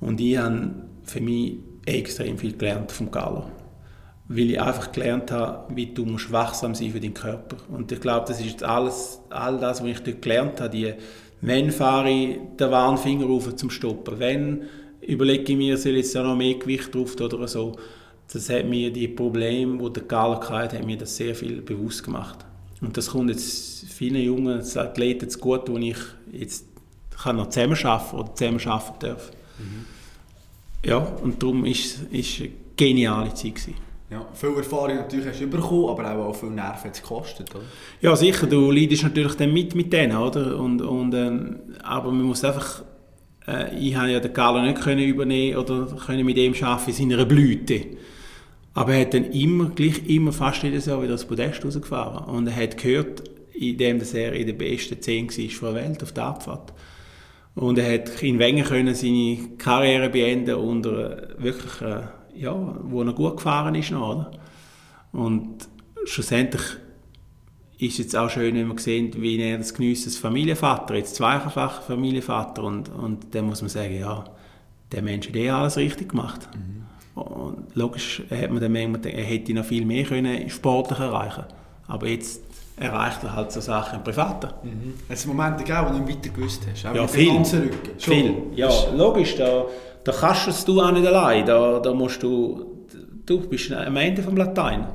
[0.00, 0.70] Und ich habe
[1.04, 3.44] für mich extrem viel gelernt vom Carlo.
[4.28, 7.56] Weil ich einfach gelernt habe, wie du musst wachsam sein für deinen Körper.
[7.70, 10.70] Und ich glaube, das ist alles, all das, was ich dort gelernt habe.
[10.70, 10.94] Die,
[11.40, 14.18] wenn fahre ich den Warnfinger rauf zum Stoppen?
[14.18, 14.62] Wenn
[15.00, 17.76] überlege ich mir, soll jetzt noch mehr Gewicht drauf oder so?
[18.32, 22.02] Das hat mir die Probleme, die der Carlo hatte, hat mir das sehr viel bewusst
[22.02, 22.44] gemacht.
[22.82, 25.96] Und das kommt jetzt vielen jungen Athleten zu gut, wo ich
[26.32, 26.66] jetzt
[27.22, 29.30] kann noch zusammenarbeiten oder zusammenarbeiten darf.
[30.84, 33.54] Ja, und darum war es eine geniale Zeit.
[33.54, 33.74] Gewesen.
[34.10, 37.54] Ja, viel Erfahrung natürlich hast du bekommen, aber auch, auch viel Nerven hat es gekostet,
[37.54, 37.64] oder?
[38.02, 40.58] Ja, sicher, du leidest natürlich dann mit mit denen, oder?
[40.58, 42.82] Und, und, ähm, aber man muss einfach,
[43.46, 47.10] äh, ich habe ja den Carlo nicht können übernehmen oder können mit ihm arbeiten in
[47.10, 47.86] seiner Blüte.
[48.74, 52.24] Aber er hat dann immer, gleich immer fast jedes Jahr wieder das Podest rausgefahren.
[52.24, 56.12] Und er hat gehört, indem dass er in den besten 10 war der Welt auf
[56.12, 56.72] der Abfahrt.
[57.54, 62.02] Und er hat in Wengen können seine Karriere beenden unter wirklich, äh,
[62.34, 64.30] ja, wo er gut gefahren ist noch, oder?
[65.12, 65.68] Und
[66.06, 66.62] schlussendlich
[67.78, 71.82] ist jetzt auch schön, wenn man sieht, wie er das genießt als Familienvater, jetzt zweifacher
[71.82, 74.24] Familienvater und, und dann muss man sagen, ja,
[74.92, 76.48] der Mensch hat eh alles richtig gemacht.
[77.14, 81.44] Und logisch hat man dann manchmal, er hätte noch viel mehr können sportlich erreichen
[81.92, 82.42] aber jetzt
[82.76, 84.48] erreicht er halt so Sachen im Privaten.
[84.62, 84.94] Mhm.
[85.08, 86.86] Es Momente gegeben, wo du nicht weiter gewusst hast?
[86.86, 87.32] Auch Ja, mit dem viel.
[87.34, 87.90] ganzen Rücken?
[87.98, 88.14] Schon?
[88.14, 88.36] Viel.
[88.54, 89.66] Ja, logisch, da,
[90.04, 91.44] da kannst du es du auch nicht allein.
[91.44, 92.86] Da, da musst du,
[93.26, 94.86] du bist am Ende vom Latein.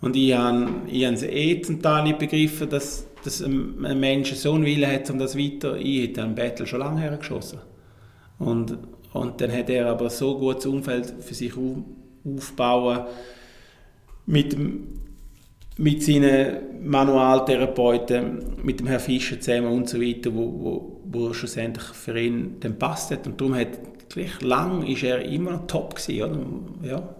[0.00, 4.00] Und ich habe ich habe es eh zum Teil nicht begriffen, dass, dass ein ein
[4.00, 5.76] Mensch so einen Willen hat, um das weiter...
[5.76, 7.58] Ich hätte einen Battle schon lange hergeschossen.
[8.38, 8.78] Und,
[9.12, 11.76] und dann hat er aber so ein gutes Umfeld für sich auf,
[12.24, 13.06] aufbauen
[14.26, 14.56] mit
[15.78, 21.84] mit seinen Manualtherapeuten, mit dem Herrn Fischer zusammen und so weiter, wo, wo, wo schlussendlich
[21.84, 23.26] für ihn dann passt hat.
[23.28, 23.78] Und darum hat
[24.08, 26.22] gleich lang ist er immer noch top gewesen,
[26.82, 26.88] oder?
[26.88, 27.14] Ja.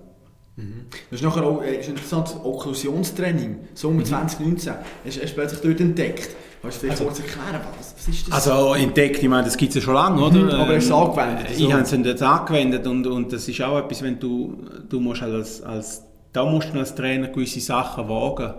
[1.10, 6.30] Das ist nachher auch äh, ist interessant, Okklusionstraining, Sommer 2019, hast du plötzlich dort entdeckt.
[6.60, 8.48] Kannst du vielleicht kurz erklären, was, was ist das?
[8.48, 10.38] Also entdeckt, ich meine, das gibt es ja schon lange, oder?
[10.38, 11.64] Mhm, aber hast du es angewendet, Äh, so?
[11.66, 15.22] Ich habe es jetzt angewendet und, und das ist auch etwas, wenn du, du musst
[15.22, 16.02] halt als, als,
[16.32, 18.54] da musst du als Trainer gewisse Sachen wagen.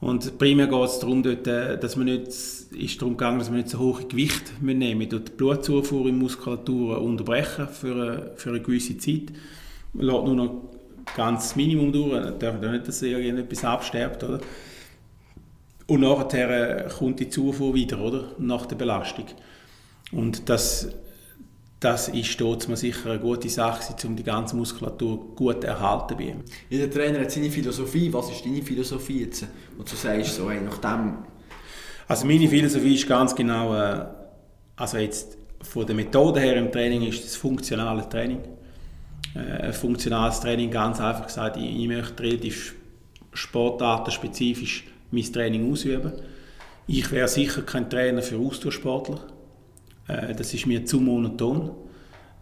[0.00, 3.58] Und primär geht es darum, dort, äh, dass man nicht, ist darum gegangen, dass man
[3.58, 5.24] nicht so hohe Gewicht nehmen müssen.
[5.24, 9.32] Die Blutzufuhr in Muskulatur unterbrechen für eine, für eine gewisse Zeit.
[9.92, 10.73] Man lässt nur noch
[11.16, 14.40] ganz Minimum durch, man darf ja nicht, dass irgendetwas absterbt, oder?
[15.86, 18.32] Und nachher kommt die Zufuhr wieder, oder?
[18.38, 19.26] Nach der Belastung.
[20.12, 20.88] Und das,
[21.80, 26.18] das ist dort mal sicher eine gute Sache, um die ganze Muskulatur gut zu erhalten.
[26.20, 26.40] Ihm.
[26.70, 28.10] Jeder Trainer hat seine Philosophie.
[28.12, 29.46] Was ist deine Philosophie jetzt?
[29.76, 31.18] Und du sagst so, hey, nach dem...
[32.08, 34.06] Also meine Philosophie ist ganz genau, äh,
[34.76, 38.40] also jetzt von der Methode her im Training ist das funktionale Training.
[39.34, 42.74] Äh, ein funktionales Training, ganz einfach gesagt, ich, ich möchte relativ
[43.32, 46.12] sportartenspezifisch mein Training ausüben.
[46.86, 49.20] Ich wäre sicher kein Trainer für Ausdauersportler.
[50.08, 51.70] Äh, das ist mir zu monoton.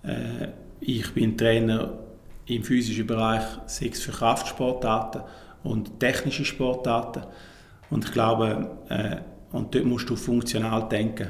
[0.02, 0.48] Äh,
[0.80, 1.98] ich bin Trainer
[2.46, 5.22] im physischen Bereich, sechs für Kraftsportarten
[5.62, 7.22] und technische Sportarten.
[7.88, 9.16] Und ich glaube, äh,
[9.52, 11.28] und dort musst du funktional denken,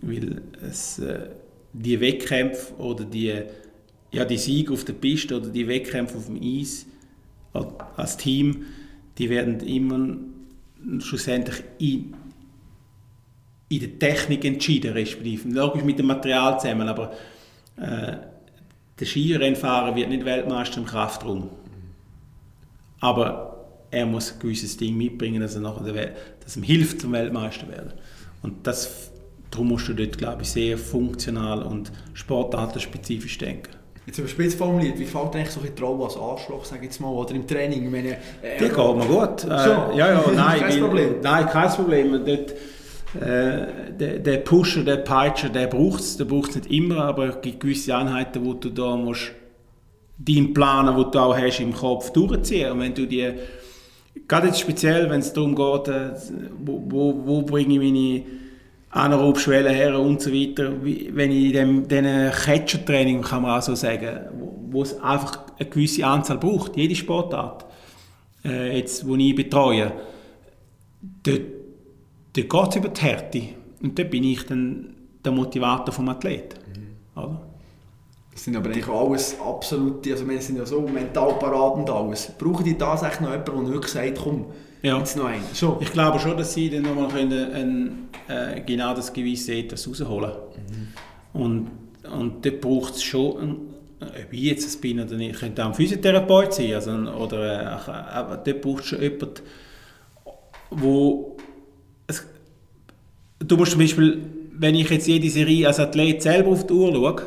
[0.00, 1.02] weil es,
[1.72, 3.42] die Wettkämpfe oder die,
[4.12, 6.86] ja, die Siege auf der Piste oder die Wettkämpfe auf dem Eis
[7.96, 8.66] als Team,
[9.18, 10.16] die werden immer
[11.00, 12.14] schlussendlich in,
[13.68, 15.48] in der Technik entschieden, respektive.
[15.48, 17.12] Logisch mit dem Material zusammen, aber
[17.76, 18.16] äh,
[18.98, 21.50] der Skirennfahrer wird nicht Weltmeister im Kraftraum.
[23.00, 27.66] Aber er muss ein gewisses Ding mitbringen, dass er nachher dass ihm hilft, zum Weltmeister
[27.66, 27.92] zu werden.
[28.42, 29.10] Und das,
[29.50, 33.76] darum musst du dort, glaube ich, sehr funktional und sportartenspezifisch denken.
[34.06, 37.34] Jetzt überspitzt formuliert, wie fällt eigentlich so ein Rolle als Arschloch, ich jetzt mal, oder
[37.34, 37.90] im Training?
[37.90, 39.44] Meine, äh, die geht mir gut.
[39.44, 41.14] Äh, ja, ja, nein, kein Problem.
[41.22, 42.24] Nein, kein Problem.
[42.24, 42.52] Dort,
[43.20, 47.40] äh, der, der Pusher, der Peitscher, der braucht es, der braucht nicht immer, aber es
[47.40, 49.32] gibt gewisse Einheiten, wo du da musst
[50.18, 52.70] deinen Plan, den du auch hast im Kopf, durchziehen.
[52.70, 53.32] Und wenn du die,
[54.28, 56.10] gerade jetzt speziell, wenn es darum geht, äh,
[56.64, 58.45] wo, wo, wo bringe ich meine
[58.96, 60.72] anaerob Schwellen her und so weiter.
[60.82, 64.20] Wenn ich in diesem Catcher-Training, kann man auch so sagen,
[64.70, 67.66] wo es einfach eine gewisse Anzahl braucht, jede Sportart,
[68.44, 69.92] äh, jetzt, wo ich betreue,
[71.22, 71.40] dort,
[72.32, 73.42] dort geht es über die Härte.
[73.82, 74.94] Und dort bin ich dann
[75.24, 76.58] der Motivator vom Athleten.
[76.66, 77.22] Mhm.
[77.22, 77.42] Oder?
[78.32, 82.32] Das sind aber eigentlich alles absolute, also wir sind ja so mental parat und alles.
[82.38, 84.46] Brauchen die tatsächlich noch jemanden, der wirklich sagt, komm,
[84.82, 84.98] ja.
[84.98, 85.42] jetzt noch einen?
[85.54, 85.80] Schon.
[85.80, 90.32] Ich glaube schon, dass sie dann nochmal können, ein, äh, genau das gewisse etwas rausholen
[90.32, 90.92] können.
[91.34, 91.40] Mhm.
[91.40, 91.70] Und,
[92.10, 95.74] und dort braucht es schon, ob ich jetzt es bin oder nicht, könnte auch ein
[95.74, 99.40] Physiotherapeut sein, also, oder äh, aber dort braucht es schon jemanden,
[100.70, 101.36] wo
[102.06, 102.26] es,
[103.38, 104.22] du musst zum Beispiel,
[104.52, 107.22] wenn ich jetzt jede Serie als Athlet selber auf die Uhr schaue,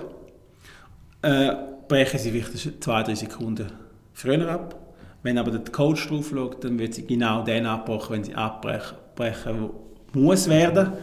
[1.21, 1.55] äh,
[1.87, 3.71] brechen sie vielleicht zwei, drei Sekunden
[4.13, 4.78] früher ab.
[5.21, 9.69] Wenn aber der Coach drauf schaut, dann wird sie genau den abbrechen, wenn sie abbrechen
[10.13, 10.93] muss werden.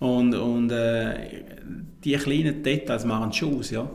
[0.00, 1.42] Und, und äh,
[2.02, 3.88] die kleinen Details machen schon aus, ja.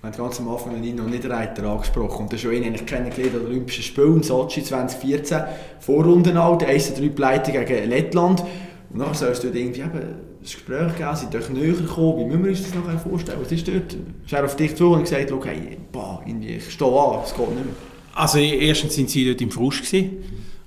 [0.00, 3.34] Wir haben ganz am Anfang Nino Niederreiter angesprochen und das ist schon ihn eigentlich kennengelernt
[3.34, 5.42] an den Olympischen Spielen Sochi 2014.
[5.80, 8.44] Vorrunden alt, 1-3 Pleite gegen Lettland.
[8.90, 12.18] Und dann sollst du irgendwie eben ein Gespräch geben, sind euch näher gekommen.
[12.18, 13.38] Wie müssen wir uns das nachher vorstellen?
[13.40, 13.96] Was ist dort?
[14.24, 17.64] Ist er auf dich zu und gesagt, hey, boah, ich stehe an, es geht nicht
[17.64, 17.91] mehr.
[18.14, 20.18] Also erstens sind sie dort im Frust gewesen.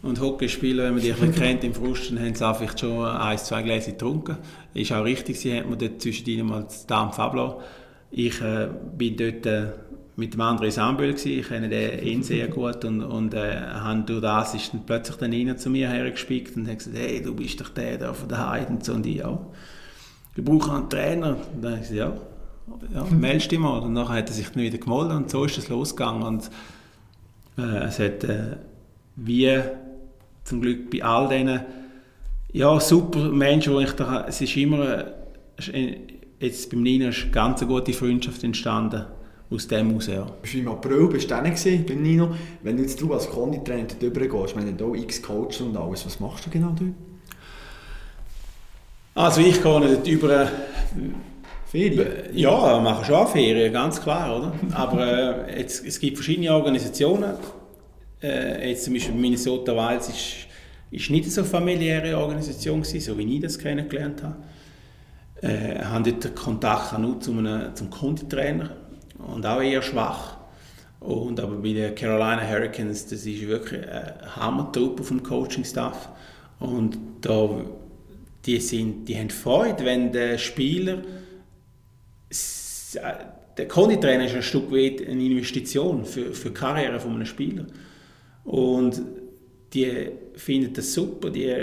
[0.02, 3.64] Und Hockeyspieler, wenn man die kennt, im Frust, dann haben sie vielleicht schon ein, zwei
[3.64, 4.38] Gläser getrunken.
[4.76, 7.58] Ist auch richtig, sie hat mir dort zwischendrin mal den Dampf abgelassen.
[8.12, 9.72] Ich äh, bin dort äh,
[10.16, 11.40] mit dem André Samböll gewesen.
[11.40, 13.62] ich kenne ihn sehr gut und, und äh,
[14.06, 17.34] durch das ist dann plötzlich dann einer zu mir hergespickt und hat gesagt, hey, du
[17.34, 19.40] bist doch der da von der Heide und so und ich, ja.
[20.36, 21.38] Wir brauchen einen Trainer.
[21.54, 22.20] Und dann habe ich gesagt,
[22.94, 23.80] ja, ja meldest dich mal.
[23.80, 26.50] Und dann hat er sich dann wieder gemeldet und so ist es losgegangen und
[27.58, 28.58] es hat äh,
[29.16, 29.60] wie
[30.44, 31.62] zum Glück bei all diesen
[32.52, 35.06] ja, super Menschen, wo ich da, es ist immer,
[35.74, 35.98] äh,
[36.40, 39.06] jetzt beim Nino ist eine ganz gute Freundschaft entstanden
[39.50, 40.26] aus dem heraus, ja.
[40.42, 41.44] Bist du im April bist du dann
[41.86, 42.34] beim Nino.
[42.64, 46.06] Wenn du jetzt du als Konditrainer dort rübergehst, ich meine, da x Coach und alles,
[46.06, 46.94] was machst du genau dort?
[49.16, 50.50] Also ich gehe dort über...
[51.76, 52.08] Ferien?
[52.34, 54.54] Ja, mache schon Ferien, ganz klar, oder?
[54.74, 57.34] Aber äh, jetzt, es gibt verschiedene Organisationen.
[58.24, 60.36] Äh, jetzt zum Beispiel Minnesota Wilds ist,
[60.92, 64.36] ist nicht so eine familiäre Organisation gewesen, so wie ich das kennengelernt habe.
[65.42, 68.70] Äh, haben dort Kontakt nur zu einem, zum Konditrainer
[69.34, 70.38] und auch eher schwach.
[71.02, 76.10] Und aber bei den Carolina Hurricanes, das ist wirklich eine Hammertruppe vom Coaching-Staff.
[76.60, 77.50] Und da,
[78.46, 81.00] die, sind, die haben Freude, wenn der Spieler,
[83.58, 87.66] der Konditrainer ist ein Stück weit eine Investition für, für die Karriere von einem Spieler.
[88.44, 89.02] Und
[89.74, 91.54] die finden das super, die,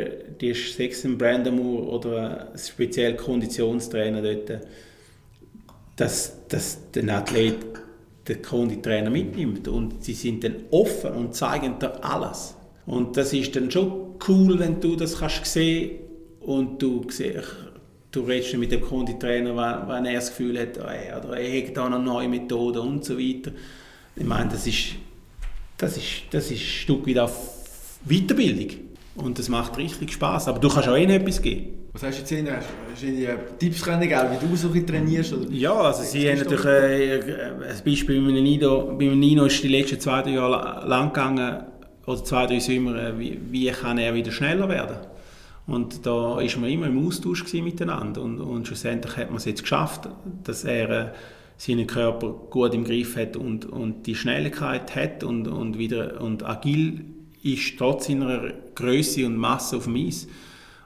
[0.41, 4.63] die sechs Brandon Moore oder speziell Konditionstrainer dort
[5.97, 7.59] dass, dass der Athlet
[8.29, 12.55] den Konditrainer mitnimmt und sie sind dann offen und zeigen da alles.
[12.87, 15.99] Und das ist dann schon cool, wenn du das kannst sehen
[16.41, 17.03] und du
[18.13, 19.57] du redest mit dem Konditrainer,
[19.89, 23.05] wenn, er das Gefühl hat, oh, er, oder er hat da eine neue Methode und
[23.05, 23.51] so weiter.
[24.15, 24.91] Ich meine, das ist,
[25.79, 27.35] das ist, das ist ein Stück weit auf
[28.05, 28.77] Weiterbildung.
[29.15, 30.49] Und das macht richtig Spaß.
[30.49, 31.79] Aber du kannst auch ihnen etwas geben.
[31.93, 35.33] Was hast du jetzt in Hast du ihnen Tipps können geben, wie du so trainierst?
[35.35, 35.51] Oder?
[35.51, 37.21] Ja, also sie haben natürlich äh,
[37.69, 41.65] ein Beispiel bei meinem Nino, bei Nino ist die letzten zwei, drei Jahre lang gegangen,
[42.07, 44.97] oder zwei, drei Sommer, äh, wie, wie kann er wieder schneller werden.
[45.67, 48.23] Und da war man immer im Austausch miteinander.
[48.23, 50.09] Und, und schlussendlich hat man es jetzt geschafft,
[50.43, 51.13] dass er äh,
[51.57, 56.45] seinen Körper gut im Griff hat und, und die Schnelligkeit hat und, und, wieder, und
[56.45, 57.05] agil
[57.43, 60.27] ist trotz seiner Größe und Masse auf dem Eis.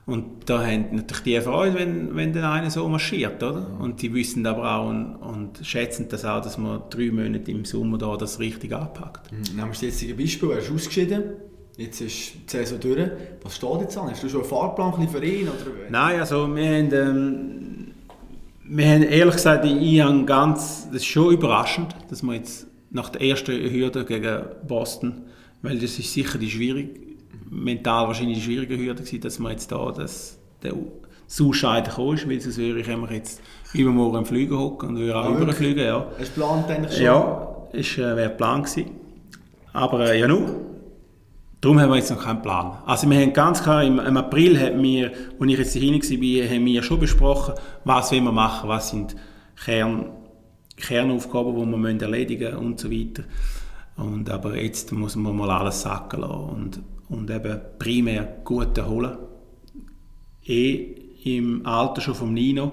[0.05, 3.77] Und da haben natürlich die Freude, wenn, wenn der eine so marschiert, oder?
[3.81, 7.65] Und die wissen aber auch und, und, schätzen das auch, dass man drei Monate im
[7.65, 9.33] Sommer da das richtig anpackt.
[9.33, 11.33] Nehmen wir das jetzige Beispiel, er ist ausgeschieden,
[11.77, 13.11] jetzt ist die Saison durch.
[13.43, 14.11] Was steht jetzt an?
[14.11, 15.49] Hast du schon einen Fahrplan für ihn?
[15.49, 15.91] Oder?
[15.91, 17.87] Nein, also wir haben, ähm,
[18.65, 23.11] wir haben ehrlich gesagt, ich habe ganz, das ist schon überraschend, dass wir jetzt nach
[23.11, 25.23] der ersten Hürde gegen Boston,
[25.63, 27.19] weil das ist sicher die schwierig,
[27.51, 32.29] mental wahrscheinlich die schwierige Hürde gewesen, dass man jetzt da das, der Ausscheiden gekommen ist,
[32.29, 33.41] weil sonst würde ich jetzt
[33.73, 35.85] übermorgen im Flüger hocken und würde auch ja, überfliegen.
[35.85, 36.07] Ja.
[36.19, 37.05] Hast du geplant eigentlich schon?
[37.05, 38.91] Ja, das äh, wäre Plan gewesen.
[39.73, 40.76] Aber äh, ja, nur.
[41.61, 42.79] Darum haben wir jetzt noch keinen Plan.
[42.85, 46.55] Also wir haben ganz klar, im, im April haben wir, als ich jetzt hier war,
[46.55, 47.55] haben wir schon besprochen,
[47.85, 49.17] was wir machen, was sind
[49.65, 50.11] Kern,
[50.77, 53.25] Kernaufgaben, die wir erledigen müssen und so weiter.
[53.97, 56.51] Und, aber jetzt muss man mal alles sacken lassen.
[56.51, 59.17] Und und eben primär gut erholen.
[60.45, 60.95] Eh
[61.25, 62.73] im Alter schon vom Nino,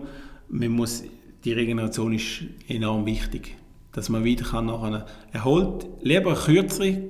[0.50, 1.04] man muss,
[1.44, 3.56] die Regeneration ist enorm wichtig,
[3.92, 7.04] dass man wieder kann nachher erholt, lieber eine kürzere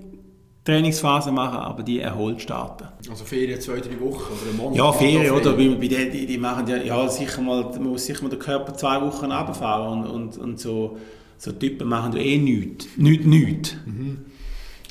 [0.63, 2.87] Trainingsphase machen, aber die erholt starten.
[3.09, 4.77] Also Ferien zwei, drei Wochen oder einen Monat?
[4.77, 5.53] Ja, Ferien, oder?
[5.53, 8.73] Bei, bei die, die machen ja, ja sicher mal, man muss sicher mal den Körper
[8.73, 10.97] zwei Wochen runterfahren und, und, und so,
[11.37, 13.75] so Typen machen ja eh nichts, nichts, nichts.
[13.85, 14.19] Mhm.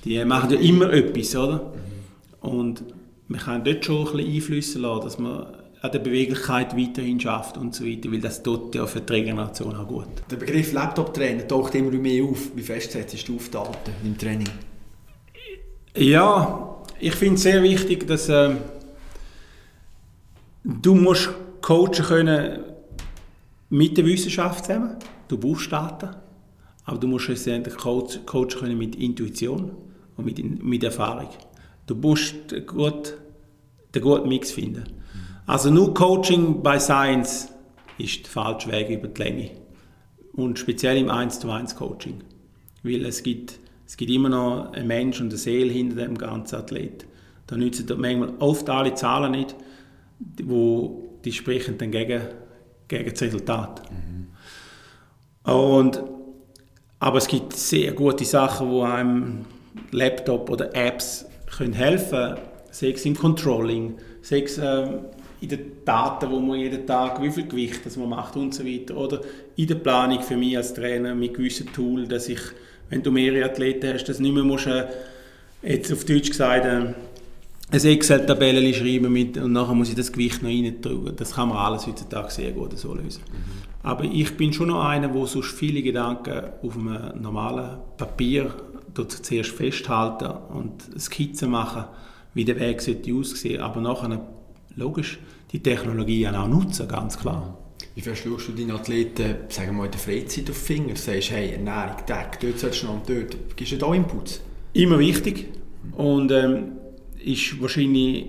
[0.04, 1.72] Die machen ja immer etwas, oder?
[2.42, 2.50] Mhm.
[2.50, 2.84] Und
[3.28, 5.46] man kann dort schon ein bisschen einflüssen lassen, dass man
[5.80, 9.74] an der Beweglichkeit weiterhin schafft und so weiter, weil das tut ja für die Regeneration
[9.74, 10.06] auch gut.
[10.30, 12.54] Der Begriff Laptop-Trainer taucht immer mehr auf.
[12.54, 14.48] Wie fest setzt du auf Daten im Training?
[15.95, 18.57] Ja, ich finde es sehr wichtig, dass äh,
[20.64, 21.28] du musst
[21.61, 22.61] coachen können
[23.68, 24.97] mit der Wissenschaft zusammen.
[25.28, 26.11] Du brauchst Daten,
[26.84, 29.72] aber du musst es coachen können mit Intuition
[30.16, 31.28] und mit, mit Erfahrung.
[31.86, 32.34] Du musst
[32.66, 33.12] guten,
[33.95, 34.84] den guten Mix finden.
[35.47, 37.49] Also nur Coaching bei Science
[37.99, 39.51] ist der falsche Weg über die Länge.
[40.32, 42.22] Und speziell im 1 zu 1 Coaching.
[42.82, 43.59] Weil es gibt,
[43.93, 47.05] es gibt immer noch einen Mensch und eine Seele hinter dem ganzen Athlet.
[47.47, 49.55] Da nützen manchmal oft alle Zahlen nicht,
[50.45, 52.22] wo die sprechen dann gegen,
[52.88, 53.82] gegen das Resultat.
[53.93, 55.53] Mhm.
[55.53, 56.03] Und,
[57.01, 59.45] aber es gibt sehr gute Sachen, wo einem
[59.90, 62.36] Laptop oder Apps können helfen,
[62.70, 64.86] sei es im Controlling, sei es äh,
[65.43, 68.64] in den Daten, wo man jeden Tag, wie viel Gewicht das man macht und so
[68.64, 69.20] weiter, oder
[69.57, 72.40] in der Planung für mich als Trainer mit gewissen Tools, dass ich,
[72.91, 74.87] wenn du mehrere Athleten hast, dass nicht mehr musst, äh,
[75.62, 76.95] jetzt auf Deutsch gesagt, äh,
[77.70, 81.16] eine Excel-Tabelle schreiben mit, und nachher muss ich das Gewicht noch reindrücken.
[81.16, 83.22] Das kann man alles heutzutage sehr gut so lösen.
[83.30, 83.62] Mhm.
[83.83, 88.55] Aber ich bin schon noch einer, der sonst viele Gedanken auf einem normalen Papier
[88.95, 91.85] zuerst festhalten und Skizzen machen,
[92.35, 94.20] wie der Weg sollte aussehen aber nachher,
[94.76, 95.18] logisch,
[95.51, 97.59] die Technologie auch nutzen, ganz klar.
[97.95, 100.97] Wie verschlugst du deinen Athleten, sagen wir mal, in der Freizeit auf die Finger?
[100.97, 103.57] Sagst, hey, Ernährung, Tag, dort sollst du noch und dort.
[103.57, 104.40] Gibst du da Inputs?
[104.72, 105.49] Immer wichtig.
[105.93, 106.72] Und ähm,
[107.22, 108.26] ist wahrscheinlich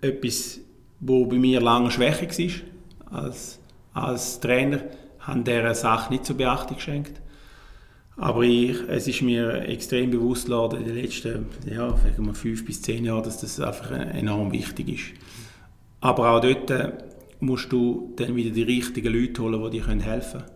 [0.00, 0.60] etwas,
[1.00, 3.60] wo bei mir lange schwächer war als,
[3.92, 4.82] als Trainer,
[5.20, 7.20] haben dieser Sache nicht so Beachtung geschenkt.
[8.16, 11.94] Aber ich, es ist mir extrem bewusst geworden in den letzten ja,
[12.32, 15.20] fünf bis zehn Jahren, dass das einfach enorm wichtig ist.
[16.00, 16.92] Aber auch dort äh,
[17.44, 20.50] musst du dann wieder die richtigen Leute holen, die dir helfen können.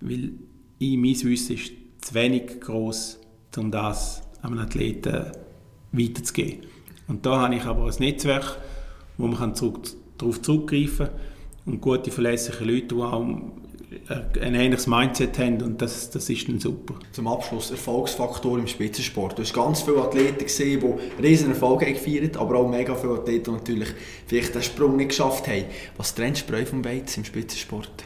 [0.00, 0.32] Weil
[0.78, 3.20] ich, mein Wissen ist zu wenig groß,
[3.56, 5.32] um das einem Athleten
[5.92, 6.66] weiterzugeben.
[7.08, 8.58] Und da habe ich aber ein Netzwerk,
[9.16, 9.54] wo man
[10.18, 11.16] darauf zurückgreifen kann
[11.66, 13.26] und gute, verlässliche Leute, die auch
[14.40, 16.94] ein ähnliches Mindset haben und das, das ist dann super.
[17.12, 19.38] Zum Abschluss Erfolgsfaktor im Spitzensport.
[19.38, 23.44] Du hast ganz viele Athleten gesehen, die riesen Erfolge gefeiert aber auch mega viele Athleten,
[23.44, 23.88] die natürlich
[24.26, 25.64] vielleicht den Sprung nicht geschafft haben.
[25.96, 28.04] Was trennst du vom Beiz im Spitzensport?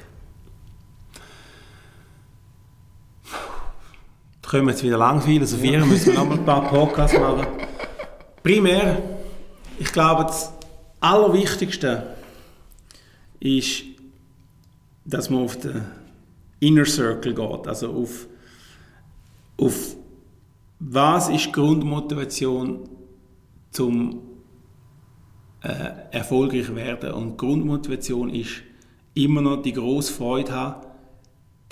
[4.43, 7.47] Da können wir jetzt wieder lang philosophieren, müssen wir noch mal ein paar Podcasts machen.
[8.43, 9.03] Primär
[9.79, 10.53] Ich glaube, das
[11.01, 12.15] Allerwichtigste
[13.41, 13.85] ist,
[15.09, 15.83] dass man auf den
[16.61, 18.27] Inner Circle geht, also auf,
[19.57, 19.97] auf
[20.81, 22.89] was ist die Grundmotivation
[23.71, 24.21] zum
[25.63, 28.63] äh, erfolgreich werden und die Grundmotivation ist
[29.15, 30.87] immer noch die große Freude haben,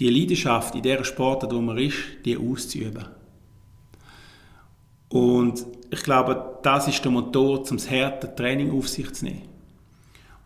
[0.00, 3.04] die Leidenschaft in der Sportart, wo man ist, die auszuüben.
[5.08, 9.55] Und ich glaube, das ist der Motor, um das harte Training auf sich zu nehmen.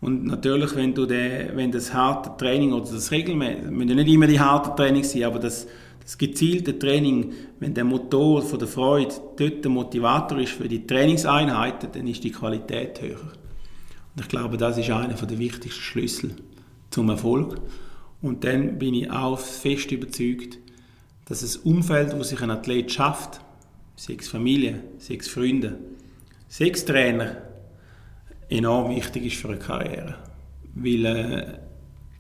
[0.01, 4.27] Und natürlich, wenn du den, wenn das harte Training oder das regelmäßig, müssen nicht immer
[4.27, 5.67] die harten Training sein, aber das,
[6.03, 10.87] das gezielte Training, wenn der Motor von der Freude dort der Motivator ist für die
[10.87, 13.21] Trainingseinheiten, dann ist die Qualität höher.
[14.17, 16.35] Und ich glaube, das ist einer der wichtigsten Schlüssel
[16.91, 17.61] zum Erfolg.
[18.23, 20.59] Und dann bin ich auch fest überzeugt,
[21.27, 23.41] dass das Umfeld, wo sich ein Athlet schafft,
[23.97, 25.79] sechs Familie, sechs Freunde,
[26.49, 27.37] sechs Trainer,
[28.51, 30.17] enorm wichtig ist für eine Karriere.
[30.75, 31.59] Weil äh,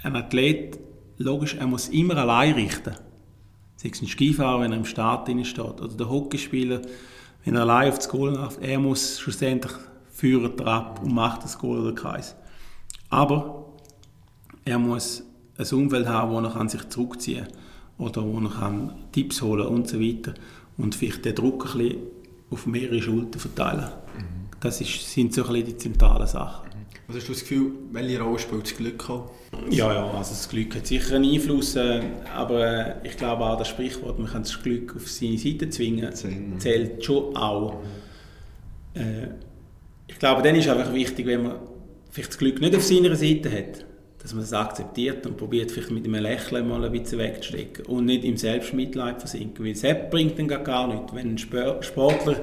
[0.02, 0.78] ein Athlet,
[1.18, 2.94] logisch, er muss immer allein richten.
[3.76, 6.82] Sei es ein Skifahrer, wenn er im Start steht, oder der Hockeyspieler,
[7.44, 9.72] wenn er allein auf das Goal läuft, er muss schlussendlich
[10.10, 12.36] führen ab und macht das Goal oder Kreis.
[13.08, 13.72] Aber
[14.64, 15.22] er muss
[15.56, 19.88] ein Umfeld haben, wo er sich zurückziehen kann oder wo er Tipps holen kann und
[19.88, 20.34] so weiter
[20.76, 22.02] und vielleicht den Druck ein bisschen
[22.50, 23.88] auf mehrere Schultern verteilen.
[24.16, 24.39] Mhm.
[24.60, 26.68] Das ist, sind so ein bisschen die zentralen Sachen.
[26.68, 26.86] Mhm.
[27.08, 29.30] Was hast du das Gefühl, welche Rolle spielt das Glück auch?
[29.68, 32.02] Ja, ja, also das Glück hat sicher einen Einfluss, äh,
[32.34, 36.12] aber äh, ich glaube auch das Sprichwort, man kann das Glück auf seine Seite zwingen,
[36.58, 37.82] zählt schon auch.
[38.94, 39.00] Mhm.
[39.00, 39.28] Äh,
[40.06, 41.56] ich glaube, dann ist einfach wichtig, wenn man
[42.10, 43.84] vielleicht das Glück nicht auf seiner Seite hat,
[44.22, 48.04] dass man es akzeptiert und probiert vielleicht mit einem Lächeln mal ein bisschen wegzustecken und
[48.04, 51.14] nicht im Selbstmitleid versinken, weil das bringt dann gar nichts.
[51.14, 52.36] Wenn ein Sportler,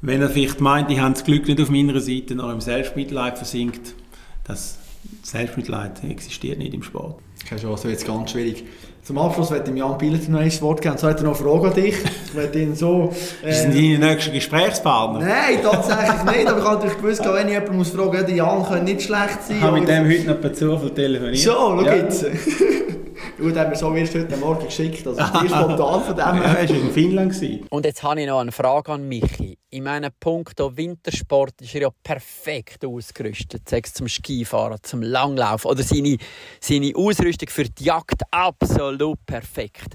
[0.00, 3.36] wenn er vielleicht meint, ich habe das Glück nicht auf meiner Seite, noch im Selbstmitleid
[3.36, 3.94] versinkt,
[4.44, 4.78] das
[5.22, 7.20] Selbstmitleid existiert nicht im Sport.
[7.48, 8.64] Keine Chance, jetzt ganz schwierig.
[9.02, 10.98] Zum Abschluss möchte ich Jan Bielert noch ein Wort geben.
[10.98, 11.94] So hat er noch eine Frage an dich.
[12.26, 13.14] Ich möchte ihn so...
[13.42, 15.20] Äh, sind deine nächsten Gesprächspartner?
[15.20, 16.46] Nein, tatsächlich nicht.
[16.46, 19.02] Aber ich habe natürlich gewusst, wenn ich jemanden muss fragen muss, die Jan können nicht
[19.02, 19.56] schlecht sein.
[19.56, 21.38] Ich habe mit dem heute noch per Zufall telefoniert.
[21.38, 21.94] So, schau ja.
[21.94, 22.26] jetzt.
[23.38, 25.06] Gut, haben wir so wirst heute Morgen geschickt.
[25.06, 26.18] Also dir spontan von dem.
[26.18, 27.40] Ja, er war in Finnland.
[27.70, 29.56] Und jetzt habe ich noch eine Frage an Michi.
[29.70, 33.68] In meinem Punkt Wintersport ist er ja perfekt ausgerüstet.
[33.68, 36.16] Sei es zum Skifahren, zum Langlaufen oder seine,
[36.58, 39.94] seine Ausrüstung für die Jagd absolut perfekt.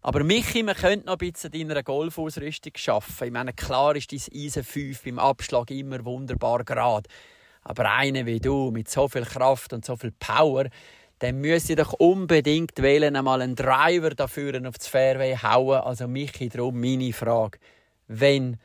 [0.00, 3.26] Aber Michi, man könnte noch ein bisschen deiner Golfausrüstung schaffen.
[3.26, 7.08] Ich meine, klar ist dein Eisen 5 beim Abschlag immer wunderbar gerade.
[7.62, 10.64] Aber einer wie du, mit so viel Kraft und so viel Power,
[11.22, 15.78] dann müsste doch unbedingt wählen, einmal einen Driver dafür auf das Fairway hauen.
[15.78, 17.58] Also Michi, darum meine Frage.
[18.08, 18.56] Wenn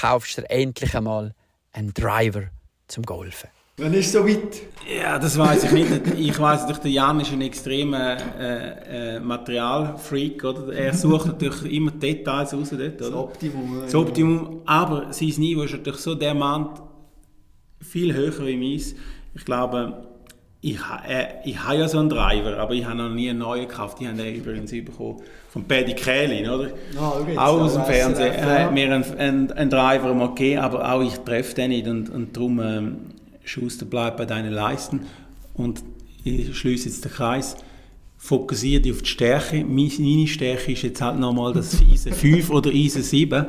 [0.00, 1.34] kaufst du endlich einmal
[1.72, 2.44] einen Driver
[2.86, 3.50] zum Golfen?
[3.78, 4.60] Wann ist es so weit?
[4.88, 5.90] Ja, das weiß ich nicht.
[6.16, 10.72] Ich weiß natürlich, der Jan ist ein extremer äh, äh, Materialfreak, oder?
[10.72, 12.90] Er sucht natürlich immer Details raus dort, oder?
[12.90, 13.80] Das Optimum.
[13.82, 14.62] Das Optimum.
[14.66, 16.80] Aber sein Niveau ist natürlich so dermaßen
[17.80, 18.94] viel höher wie meins.
[19.34, 20.08] Ich glaube,
[20.60, 20.78] ich,
[21.08, 23.98] äh, ich habe ja so einen Driver, aber ich habe noch nie einen neuen gekauft.
[24.00, 26.70] Ich habe den übrigens bekommen von Paddy Kählin, oder?
[26.96, 27.38] Okay.
[27.38, 28.34] Auch aus dem Fernsehen.
[28.34, 31.86] Er hat mir einen, einen, einen Driver mal gegeben, aber auch ich treffe den nicht
[31.86, 32.96] und, und darum ähm,
[33.44, 35.06] Schuster bleibt bei deinen Leisten
[35.54, 35.82] und
[36.24, 37.56] ich schließe jetzt den Kreis.
[38.16, 39.64] Fokussiere dich auf die Stärke.
[39.64, 43.46] Meine Stärke ist jetzt halt nochmal das Eisen 5 oder Eisen 7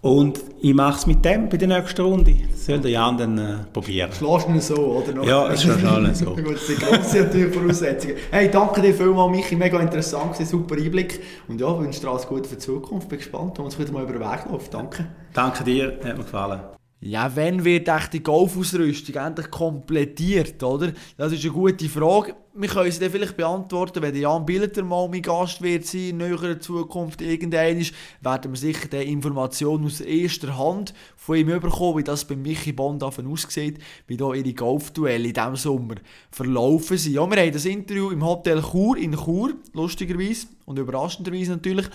[0.00, 2.34] und ich mache es mit dem bei der nächsten Runde.
[2.50, 4.10] Das soll der Jan dann äh, probieren.
[4.12, 5.12] Schlägst du so, oder?
[5.12, 5.26] Noch?
[5.26, 6.24] Ja, es ist schon so.
[6.36, 8.16] Gut, das sind grosse Voraussetzungen.
[8.30, 9.56] Hey, danke dir vielmals, Michi.
[9.56, 11.20] Mega interessant super Einblick.
[11.48, 13.08] Und ja, wünsche dir alles Gute für die Zukunft.
[13.08, 14.72] Bin gespannt, wenn uns wieder mal über den Weg läuft.
[14.72, 15.06] Danke.
[15.32, 16.60] Danke dir, hat mir gefallen.
[17.00, 20.92] Ja, wenn wird echt die Golfausrüstung endlich komplettiert, oder?
[21.16, 22.34] Das ist eine gute Frage.
[22.60, 26.16] Wir können sie dann vielleicht beantworten, wenn Jan Billeter mal mein Gast wird sein, in
[26.16, 27.86] näherer Zukunft irgendein
[28.20, 32.72] werden wir sicher die Informationen aus erster Hand von ihm bekommen, wie das bei Michi
[32.72, 33.78] Bond aussieht,
[34.08, 35.94] wie da ihre Golfduelle in diesem Sommer
[36.32, 37.12] verlaufen sind.
[37.12, 41.86] Ja, wir haben das Interview im Hotel Chur in Chur, lustigerweise und überraschenderweise natürlich,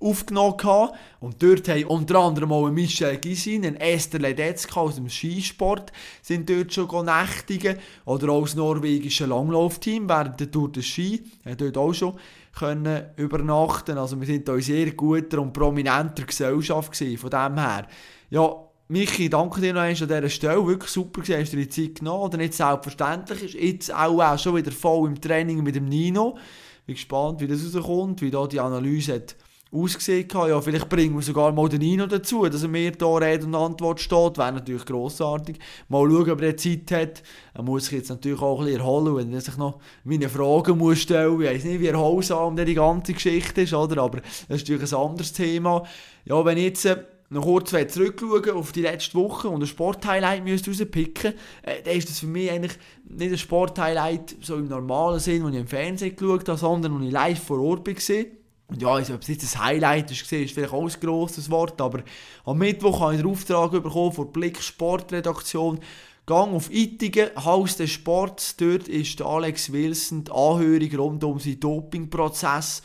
[0.00, 0.98] aufgenommen gehabt.
[1.20, 5.92] Und dort haben unter anderem auch Michel Gisin, ein Esther Ledetzka aus dem Skisport,
[6.22, 7.78] sind dort schon nächtigen.
[8.04, 11.24] Oder auch das norwegische Langlaufteam während der Tour de Ski,
[11.56, 12.14] dort auch schon
[12.54, 13.98] können übernachten.
[13.98, 17.86] Also wir sind da in sehr guter und prominenter Gesellschaft gewesen, von dem her.
[18.30, 18.54] Ja,
[18.88, 20.66] Michi, danke dir noch an dieser Stelle.
[20.66, 22.22] Wirklich super gewesen, hast du die Zeit genommen.
[22.22, 26.38] Oder nicht selbstverständlich ist jetzt auch, auch schon wieder voll im Training mit dem Nino.
[26.86, 29.36] Bin gespannt, wie das rauskommt, wie da die Analyse hat
[29.82, 30.48] ausgesehen hat.
[30.48, 33.54] Ja, vielleicht bringen wir sogar mal den Nino dazu, dass er mir da Rede und
[33.54, 34.38] Antwort steht.
[34.38, 35.58] Wäre natürlich grossartig.
[35.88, 37.22] Mal schauen, ob er Zeit hat.
[37.54, 40.78] Er muss sich jetzt natürlich auch ein bisschen erholen, wenn er sich noch meine Fragen
[40.78, 41.44] muss stellen muss.
[41.44, 44.02] Ich weiß nicht, wie erholsam die ganze Geschichte ist, oder?
[44.02, 45.82] aber das ist natürlich ein anderes Thema.
[46.24, 46.96] Ja, wenn jetzt äh,
[47.30, 52.08] noch kurz zurückschauen auf die letzte Woche und ein Sporthighlight müsst rauspicken äh, dann ist
[52.08, 56.14] das für mich eigentlich nicht ein Sporthighlight so im normalen Sinn, wo ich im Fernsehen
[56.14, 58.24] geschaut habe, sondern wo ich live vor Ort war.
[58.68, 62.02] Und ja, ob es jetzt ein Highlight ist, ist vielleicht auch ein grosses Wort, aber
[62.44, 65.78] am Mittwoch habe ich den Auftrag bekommen von Blick Sportredaktion,
[66.26, 71.60] Gang auf Ittigen, Haus des Sports, dort ist Alex Wilson die Anhörung rund um seinen
[71.60, 72.82] Dopingprozess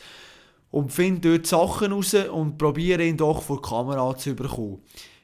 [0.70, 4.82] und finde dort Sachen raus und probiere ihn doch vor die Kamera zu bekommen.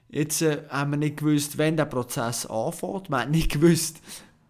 [0.09, 3.09] Jetzt äh, haben wir nicht gewusst, wann der Prozess anfängt.
[3.09, 4.01] Wir haben nicht gewusst,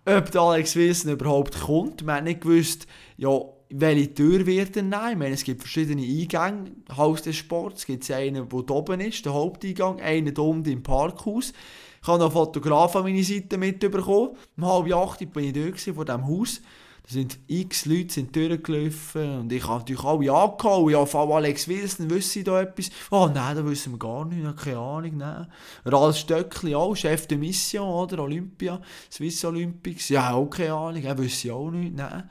[0.07, 2.07] ob Alex Wilson überhaupt kommt.
[2.07, 2.87] Wir haben nicht gewusst,
[3.19, 3.39] ja,
[3.71, 5.11] welche Tür wird er nehmen.
[5.11, 6.73] Ich meine, es gibt verschiedene Eingänge.
[6.97, 10.83] Haus des Sports gibt es einen, der oben ist, der Haupteingang, einen hier unten im
[10.83, 11.53] Parkhaus.
[12.01, 14.37] Ich habe noch einen Fotograf an meine Seite mitbekommen.
[14.57, 16.62] Um halb acht bin ich dort vor diesem Haus.
[17.09, 20.93] Da sind x Leute sind durchgelaufen und ich habe natürlich alle angehauen.
[20.93, 22.91] Ja, von Alex Wilson, wissen Sie da etwas?
[23.11, 25.47] Oh nein, da wissen wir gar nicht, keine Ahnung, nein.
[25.87, 31.16] Ralf Stöckli auch, Chef de Mission, oder, Olympia, Swiss Olympics, ja, auch keine Ahnung, er
[31.16, 32.29] wüsste auch nicht, nein.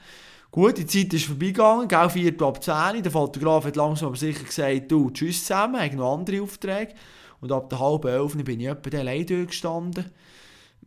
[0.58, 4.44] Gut, die Zeit ist vorbeigegangen, gell, 4 ab 10 Der Fotograf hat langsam aber sicher
[4.44, 6.96] gesagt, du, tschüss zusammen, ich noch andere Aufträge.
[7.42, 10.06] Und ab der halben elf bin ich etwa allein durchgestanden.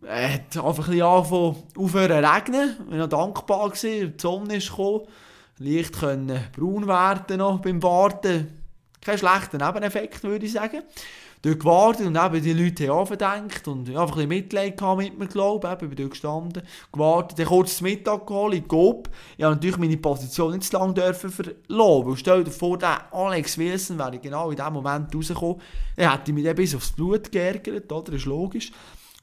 [0.03, 2.77] Es hat einfach ein angefangen aufhören zu regnen.
[2.91, 5.03] Ich war dankbar, gewesen, die Sonne ist gekommen.
[5.59, 8.49] Leicht können braun werden noch beim Warten.
[9.01, 10.83] Kein schlechter Nebeneffekt, würde ich sagen
[11.43, 15.27] dort gewartet und eben die Leute haben angedenkt und einfach ein bisschen Mitleid mit mir,
[15.27, 15.73] glaube ich.
[15.73, 16.63] Eben, bin dort gestanden,
[16.93, 19.09] gewartet, dann kurz zum Mittag geholt, in Coop.
[19.37, 23.13] Ich habe natürlich meine Position nicht zu lange dürfen verloren, weil stell dir vor, der
[23.13, 25.61] Alex Wilson wäre genau in dem Moment rausgekommen,
[25.97, 28.11] er hätte mich dann bis aufs Blut geärgert, oder?
[28.11, 28.73] Das ist logisch.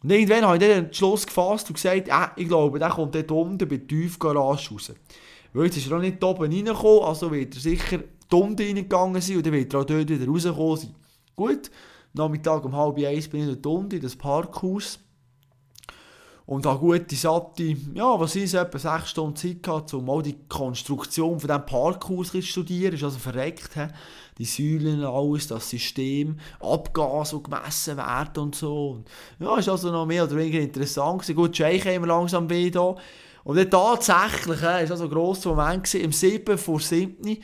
[0.03, 3.15] Und irgendwann habe ich dann den Schluss gefasst und gesagt, äh, ich glaube, der kommt
[3.15, 4.93] dort unten bei der Tiefgarage raus.
[5.53, 7.99] Weil jetzt ist er auch nicht oben reingekommen, also wird er sicher
[8.31, 10.95] die unten reingegangen sein und dann wird er auch dort wieder rausgekommen sein.
[11.35, 11.71] Gut,
[12.17, 14.99] Nachmittag um halb eins bin ich dort unten in das Parkhaus.
[16.45, 20.37] Und habe gute, satte, ja, was ist etwa sechs Stunden Zeit gehabt, um mal die
[20.47, 22.93] Konstruktion von diesem Parkhaus zu studieren.
[22.93, 23.87] Ist also verreckt, he?
[24.37, 28.91] die Säulen, alles, das System, Abgas, die gemessen werden und so.
[28.91, 29.09] Und
[29.39, 31.35] ja, ist also noch mehr oder weniger interessant gewesen.
[31.35, 32.95] Gut, Scheich haben wir langsam wieder.
[33.43, 37.39] Und dann tatsächlich, es war also ein grosser Moment, gewesen, im 7 vor 7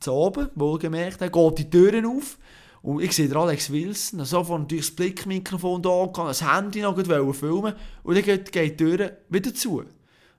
[0.00, 2.38] zu oben, wohlgemerkt, geht die Türen auf.
[2.84, 6.94] Und ich sehe Alex Wilson, sofort das Blickmikrofon da, kann das Handy noch
[7.34, 7.72] filmen
[8.02, 9.78] und dann geht, geht die Tür wieder zu.
[9.78, 9.88] Und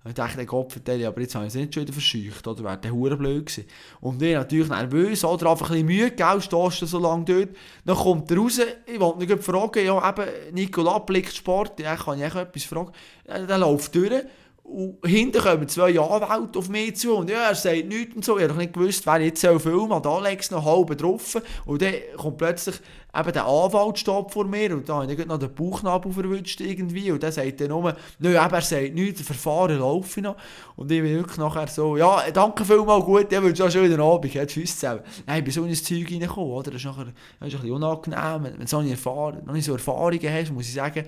[0.09, 2.63] ich dachte, der Kopf vertelle, aber jetzt habe ich es nicht schon wieder verscheucht, oder
[2.63, 3.65] wäre der Hure blöd gewesen.
[3.99, 7.49] Und ich natürlich nervös, oder einfach ein bisschen müde, gell, stehst du so lange dort.
[7.83, 12.21] Dann kommt er raus, ich wollte ihn fragen, ja eben, Nicola blickt Sport, ja, kann
[12.21, 12.91] ich etwas fragen.
[13.25, 14.21] Dann läuft durch
[14.65, 18.37] und hinten kommen zwei Anwälte auf mich zu und ja, er sagt nichts und so.
[18.39, 20.25] Ich habe nicht gewusst, wer jetzt soll filmen soll.
[20.25, 21.37] Alex noch halb drauf.
[21.65, 22.75] Und dann kommt plötzlich
[23.15, 27.11] eben der Anwalt vor mir und da habe ich noch den Bauchnabel verwünscht irgendwie.
[27.11, 30.35] Und dann sagt er nur, nö, eben, er sagt nichts, das Verfahren laufe noch.
[30.75, 34.01] Und ich bin wirklich nachher so, ja, danke vielmals, gut, ich wünsche euch einen schönen
[34.01, 35.01] Abend, ja, tschüss zusammen.
[35.27, 36.71] Nein, bin so in das Zeug reingekommen, oder?
[36.71, 37.05] Das ist nachher
[37.39, 40.51] das ist ein bisschen unangenehm, wenn du so eine Erfahrung, noch nicht so Erfahrungen hast,
[40.51, 41.05] muss ich sagen,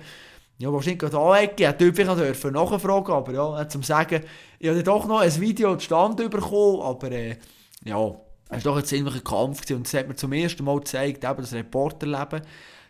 [0.58, 1.54] ja, wahrscheinlich gerade anecken.
[1.58, 4.22] Ich hätte vielleicht dürfen nachfragen, aber ja, zum Sagen,
[4.58, 7.36] ich habe doch noch ein Video zustande bekommen, aber äh,
[7.84, 8.10] ja,
[8.50, 9.76] es war doch ein ziemlicher Kampf gewesen.
[9.76, 12.42] und das hat mir zum ersten Mal gezeigt, eben das Reporterleben.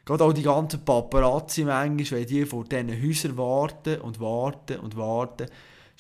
[0.07, 4.97] Gerade auch die ganzen Paparazzi manchmal, wenn die vor diesen Häusern warten und warten und
[4.97, 5.47] warten.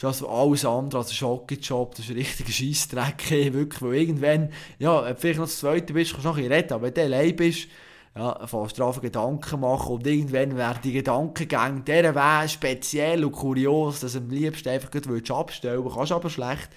[0.01, 3.95] Das ist also alles andere als ein Schocke-Job, das ist ein richtiger Scheissdreck, wirklich, weil
[3.95, 6.95] irgendwann, ja, vielleicht noch das Zweite bist, kannst du noch ein bisschen reden, aber wenn
[6.95, 7.69] du allein bist,
[8.16, 14.00] ja, von Strafen Gedanken machen und irgendwann werden die Gedankengänge dieser Weg speziell und kurios,
[14.00, 14.90] dass du am liebsten einfach
[15.36, 16.70] abstellen willst, kannst aber schlecht.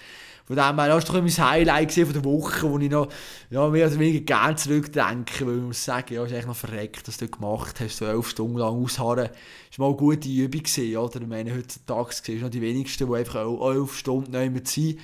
[0.44, 3.08] Von dem her, das war mein Highlight der Woche, wo ich noch
[3.50, 7.16] ja, mehr oder weniger gerne zurückdenke, weil ich sagen, ja, ist eigentlich noch verreckt, dass
[7.16, 9.28] du das gemacht hast, so elf Stunden lang ausharren.
[9.70, 11.20] Das war mal eine gute Übung, gewesen, oder?
[11.20, 14.98] Ich meine, heutzutage noch die wenigsten, die einfach elf Stunden nicht mehr sind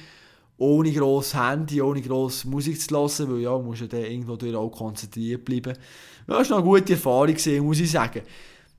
[0.58, 4.68] ohne grosses Handy, ohne grosse Musik zu hören, weil ja, du musst ja dann irgendwo
[4.70, 5.78] konzentriert bleiben.
[6.28, 8.20] Das war eine gute Erfahrung, muss ich sagen.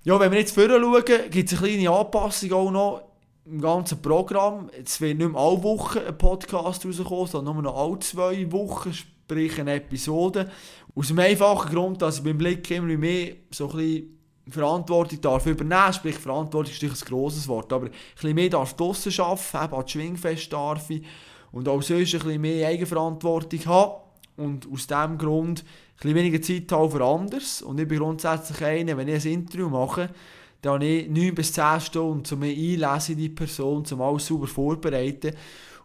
[0.04, 3.02] Ja, wenn wir jetzt vorher schauen, gibt es eine kleine Anpassung auch noch
[3.44, 4.70] im ganzen Programm.
[4.84, 8.94] Es wird nicht mehr alle Wochen ein Podcast rauskommen, sondern nur noch alle zwei Wochen,
[8.94, 10.52] sprich eine Episode.
[10.94, 14.20] Aus dem einfachen Grund, dass ich beim Blick immer mehr so ein bisschen
[14.52, 19.12] Verantwortung darf übernehmen, sprich Verantwortung ist ein grosses Wort, aber ein bisschen mehr darf draussen
[19.20, 21.04] arbeiten, eben an Schwingfest darf ich
[21.52, 24.09] und auch sonst ein bisschen mehr Eigenverantwortung haben.
[24.40, 25.64] Und aus diesem Grund
[26.04, 27.62] ein weniger Zeit habe für anderes.
[27.62, 30.10] Und ich bin grundsätzlich einer, wenn ich ein Interview mache,
[30.62, 34.28] dann habe ich 9 bis 10 Stunden, um mich einlesen in die Person, um alles
[34.28, 35.34] sauber vorbereiten.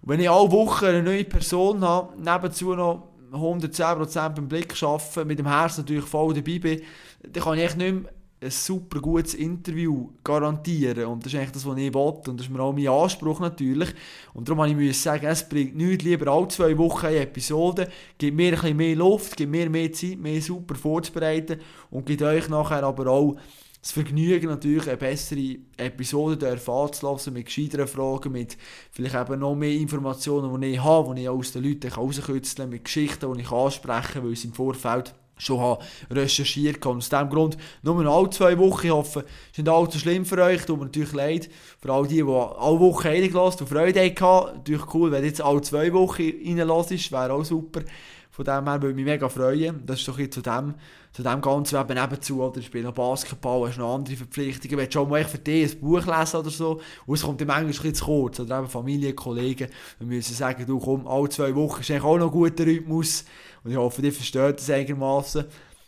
[0.03, 5.25] Und wenn ich alle Wochen eine neue Person habe, nebenzu noch 110% beim Blick arbeite,
[5.25, 6.83] mit dem Herz natürlich voll dabei bin,
[7.23, 11.07] dann kann ich echt nicht mehr ein super gutes Interview garantieren.
[11.07, 12.01] Und das ist eigentlich das, was ich will.
[12.01, 13.89] Und das ist mir auch mein Anspruch natürlich.
[14.35, 18.37] Und darum musste ich sagen, es bringt nichts, lieber alle zwei Wochen eine Episode, gibt
[18.37, 21.61] mir ein bisschen mehr Luft, gibt mir mehr Zeit, mehr super vorzubereiten
[21.91, 23.37] und gibt euch nachher aber auch
[23.85, 28.57] das Vergnügen natürlich eine bessere Episode erfahren zu lassen, mit gescheiteren Fragen, mit
[28.91, 32.71] vielleicht eben noch mehr Informationen, die ich habe, die ich aus den Leuten rauskützeln kann,
[32.71, 36.99] mit Geschichten, die ich ansprechen kann, weil es im Vorfeld schon habe recherchiert habe.
[36.99, 38.87] Aus diesem Grund nur noch alle zwei Wochen.
[38.87, 40.65] Ich hoffe, es ist nicht allzu schlimm für euch.
[40.65, 41.51] Tut mir natürlich leid.
[41.81, 44.57] Für all die, die alle Wochen reingelassen und Freude hatten.
[44.57, 47.13] Natürlich cool, wenn jetzt alle zwei Wochen reinlässt.
[47.13, 47.83] Wäre auch super.
[48.35, 49.87] Von dem her würde ich mich mega freuen.
[49.87, 50.75] Das ist doch zu dem,
[51.13, 52.43] zu dem Ganzen eben nebenzu.
[52.43, 54.77] Oder ich spiele noch Basketball, hast noch andere Verpflichtungen.
[54.77, 56.81] Willst du schon mal für dich ein Buch lesen oder so?
[57.07, 58.41] Und es kommt im Englisch ein zu kurz.
[58.41, 59.69] Oder eben Familie, Kollegen.
[60.01, 63.25] Wir müssen sagen, du komm, alle zwei Wochen ist eigentlich auch noch ein guter Rhythmus.
[63.65, 65.45] Und ich hoffe, ihr versteht das einigermaßen.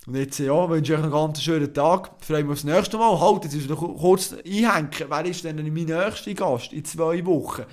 [0.06, 2.12] Und jetzt ja, wünsche ich euch einen ganz schönen Tag.
[2.20, 3.20] Freue mich aufs nächste Mal.
[3.20, 4.90] Halt, jetzt ist noch kurz einhängen.
[5.08, 7.64] Wer ist denn mein nächster Gast in zwei Wochen?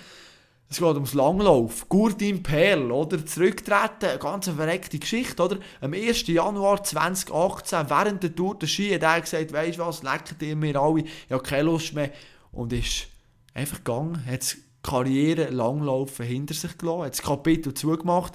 [0.69, 1.87] Es geht ums Langlauf.
[1.87, 3.23] Gurtin Perl, oder?
[3.23, 5.57] Zurücktreten, eine ganz verreckte Geschichte, oder?
[5.79, 6.25] Am 1.
[6.25, 10.75] Januar 2018, während der Tour der Ski, hat er gesagt, weisst was, lecket ihr mir
[10.81, 12.09] alle, ich habe keine Lust mehr.
[12.51, 13.05] Und ist
[13.53, 18.33] einfach gegangen, hat Karriere Langlaufen hinter sich gelassen, hat das Kapitel zugemacht.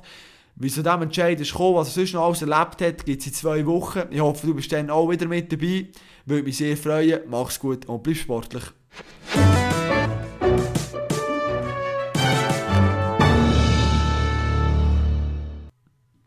[0.60, 3.28] Wie zu dem Entscheid ist gekommen, was er sonst noch alles erlebt hat, gibt es
[3.28, 4.02] in zwei Wochen.
[4.10, 5.86] Ich hoffe, du bist dann auch wieder mit dabei.
[6.26, 7.20] Würde mich sehr freuen.
[7.28, 8.64] Mach's gut und bleib sportlich.